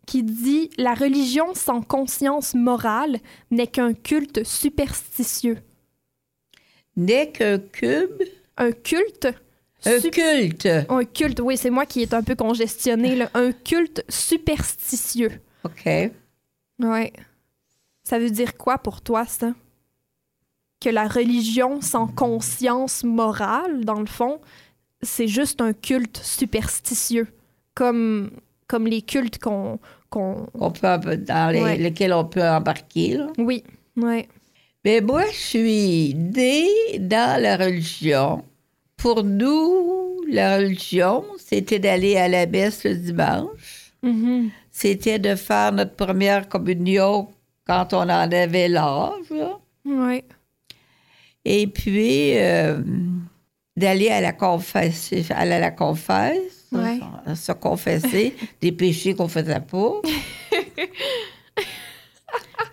[0.06, 3.18] qui dit La religion sans conscience morale
[3.52, 5.58] n'est qu'un culte superstitieux.
[6.96, 8.22] N'est qu'un cube.
[8.58, 9.28] Un culte.
[9.86, 10.68] Un sup- culte.
[10.88, 13.16] Un culte, oui, c'est moi qui est un peu congestionné.
[13.16, 13.30] là.
[13.34, 15.42] Un culte superstitieux.
[15.64, 15.86] OK.
[16.80, 17.12] Ouais.
[18.04, 19.54] Ça veut dire quoi pour toi, ça?
[20.82, 24.40] Que la religion sans conscience morale, dans le fond,
[25.02, 27.28] c'est juste un culte superstitieux.
[27.74, 28.32] Comme,
[28.68, 29.80] comme les cultes qu'on.
[30.10, 30.48] qu'on...
[30.54, 31.78] On peut, dans les- Ouais.
[31.78, 33.18] lesquels on peut embarquer.
[33.18, 33.28] Là.
[33.38, 33.64] Oui,
[33.98, 34.28] ouais.
[34.84, 36.70] Mais moi, je suis née
[37.00, 38.44] dans la religion.
[38.98, 43.92] Pour nous, la religion, c'était d'aller à la messe le dimanche.
[44.04, 44.50] Mm-hmm.
[44.72, 47.28] C'était de faire notre première communion
[47.66, 49.34] quand on en avait l'âge.
[49.86, 50.24] Oui.
[51.46, 52.82] Et puis, euh,
[53.78, 57.00] d'aller à la confesse, aller à la confesse, Ouais.
[57.30, 60.02] se- se confesser des péchés qu'on faisait pas.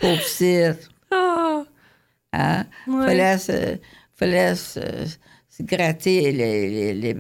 [0.00, 0.88] Pauvre petite.
[1.10, 1.64] Ah,
[2.34, 2.64] Hein?
[2.86, 3.04] Ouais.
[3.06, 3.78] Fallait se,
[4.14, 4.80] fallait se,
[5.50, 7.14] se gratter les, les, les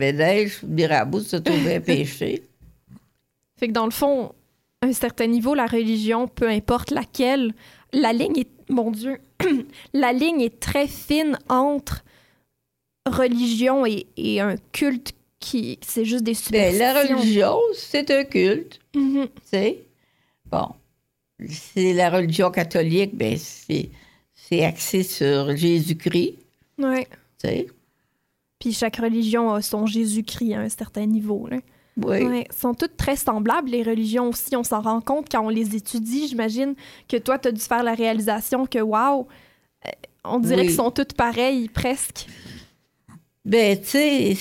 [1.04, 2.42] bout de se trouver un péché.
[3.58, 4.32] Fait que dans le fond,
[4.80, 7.52] à un certain niveau, la religion, peu importe laquelle,
[7.92, 9.18] la ligne est, mon Dieu,
[9.92, 12.02] la ligne est très fine entre
[13.06, 16.78] religion et, et un culte qui, c'est juste des Ben, superstitions.
[16.84, 18.78] la religion, c'est un culte.
[18.94, 19.26] Mhm.
[19.26, 19.78] Tu sais?
[20.50, 20.68] Bon.
[21.48, 23.90] C'est la religion catholique, ben, c'est,
[24.32, 26.36] c'est axé sur Jésus-Christ.
[26.78, 27.06] Ouais.
[27.38, 27.66] Tu sais?
[28.60, 31.48] Puis chaque religion a son Jésus-Christ à un certain niveau.
[31.48, 31.58] Là.
[31.96, 32.22] Oui.
[32.24, 34.56] Ouais, sont toutes très semblables, les religions aussi.
[34.56, 36.26] On s'en rend compte quand on les étudie.
[36.28, 36.74] J'imagine
[37.08, 39.26] que toi, tu as dû faire la réalisation que, waouh,
[39.86, 39.90] euh,
[40.24, 40.66] on dirait Oui.
[40.68, 42.26] qu'ils sont toutes pareilles, presque.
[43.44, 44.36] Ben, tu sais,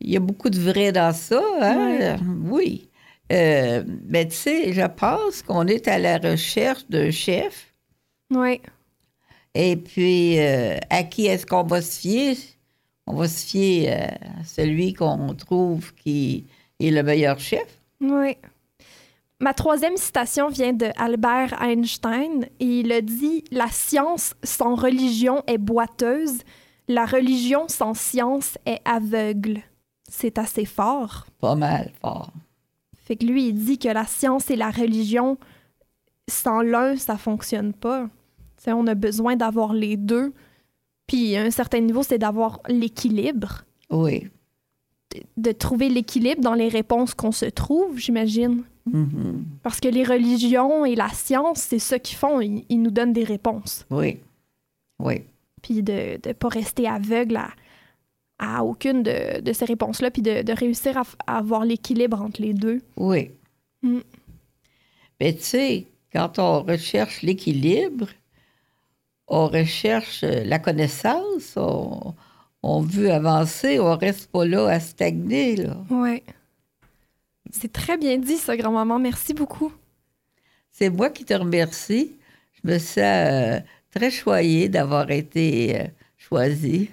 [0.00, 2.16] il y a beaucoup de vrai dans ça, hein?
[2.44, 2.88] Oui.
[3.32, 7.74] Euh, ben, tu sais, je pense qu'on est à la recherche d'un chef.
[8.30, 8.60] Oui.
[9.54, 12.36] Et puis, euh, à qui est-ce qu'on va se fier?
[13.06, 14.06] On va se fier euh,
[14.40, 16.46] à celui qu'on trouve qui
[16.78, 17.80] est le meilleur chef.
[18.00, 18.36] Oui.
[19.40, 25.42] Ma troisième citation vient de Albert Einstein et il a dit La science sans religion
[25.46, 26.40] est boiteuse,
[26.88, 29.60] la religion sans science est aveugle.
[30.10, 31.26] C'est assez fort.
[31.40, 32.32] Pas mal fort.
[33.04, 35.38] Fait que lui, il dit que la science et la religion,
[36.28, 38.08] sans l'un, ça fonctionne pas.
[38.56, 40.34] Tu sais, on a besoin d'avoir les deux.
[41.10, 43.64] Puis, à un certain niveau, c'est d'avoir l'équilibre.
[43.90, 44.28] Oui.
[45.12, 48.62] De, de trouver l'équilibre dans les réponses qu'on se trouve, j'imagine.
[48.86, 49.44] Mhm.
[49.64, 52.40] Parce que les religions et la science, c'est ça qu'ils font.
[52.40, 53.84] Ils, ils nous donnent des réponses.
[53.90, 54.18] Oui.
[55.00, 55.22] Oui.
[55.62, 57.50] Puis de ne pas rester aveugle à,
[58.38, 62.54] à aucune de, de ces réponses-là, puis de, de réussir à avoir l'équilibre entre les
[62.54, 62.82] deux.
[62.96, 63.32] Oui.
[63.82, 63.98] Mm.
[65.18, 68.06] Mais tu sais, quand on recherche l'équilibre,
[69.30, 72.14] on recherche euh, la connaissance, on,
[72.62, 75.56] on veut avancer, on reste pas là à stagner.
[75.56, 75.76] Là.
[75.88, 76.22] Ouais.
[77.50, 78.98] C'est très bien dit, ça, grand-maman.
[78.98, 79.72] Merci beaucoup.
[80.72, 82.12] C'est moi qui te remercie.
[82.52, 83.60] Je me sens euh,
[83.94, 85.84] très choyée d'avoir été euh,
[86.18, 86.90] choisie.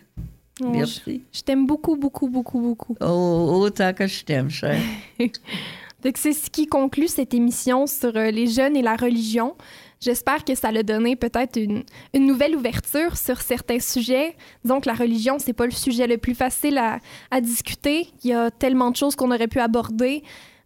[0.61, 1.23] Oh, Merci.
[1.33, 2.95] Je, je t'aime beaucoup, beaucoup, beaucoup, beaucoup.
[3.01, 5.29] Oh, autant que je t'aime, que
[6.15, 9.55] c'est ce qui conclut cette émission sur les jeunes et la religion.
[9.99, 11.83] J'espère que ça l'a donné peut-être une,
[12.13, 14.35] une nouvelle ouverture sur certains sujets.
[14.63, 16.99] Donc, la religion, c'est pas le sujet le plus facile à,
[17.31, 18.07] à discuter.
[18.23, 20.23] Il y a tellement de choses qu'on aurait pu aborder.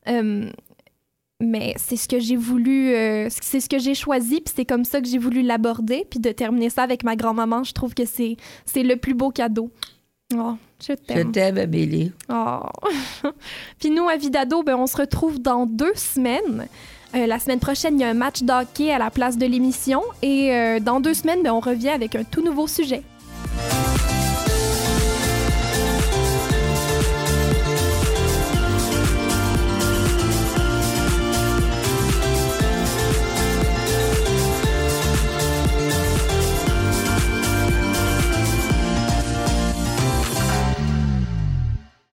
[0.10, 0.50] Euh,
[1.40, 4.86] mais c'est ce que j'ai voulu, euh, c'est ce que j'ai choisi, puis c'est comme
[4.86, 6.06] ça que j'ai voulu l'aborder.
[6.10, 9.32] Puis de terminer ça avec ma grand-maman, je trouve que c'est c'est le plus beau
[9.32, 9.72] cadeau.
[10.36, 11.32] Oh, je Je t'aime.
[11.32, 12.12] t'aime, Amélie.
[12.30, 12.60] Oh.
[13.80, 16.68] Puis nous, à Vidado, ben, on se retrouve dans deux semaines.
[17.14, 20.02] Euh, la semaine prochaine, il y a un match d'hockey à la place de l'émission.
[20.22, 23.04] Et euh, dans deux semaines, ben, on revient avec un tout nouveau sujet.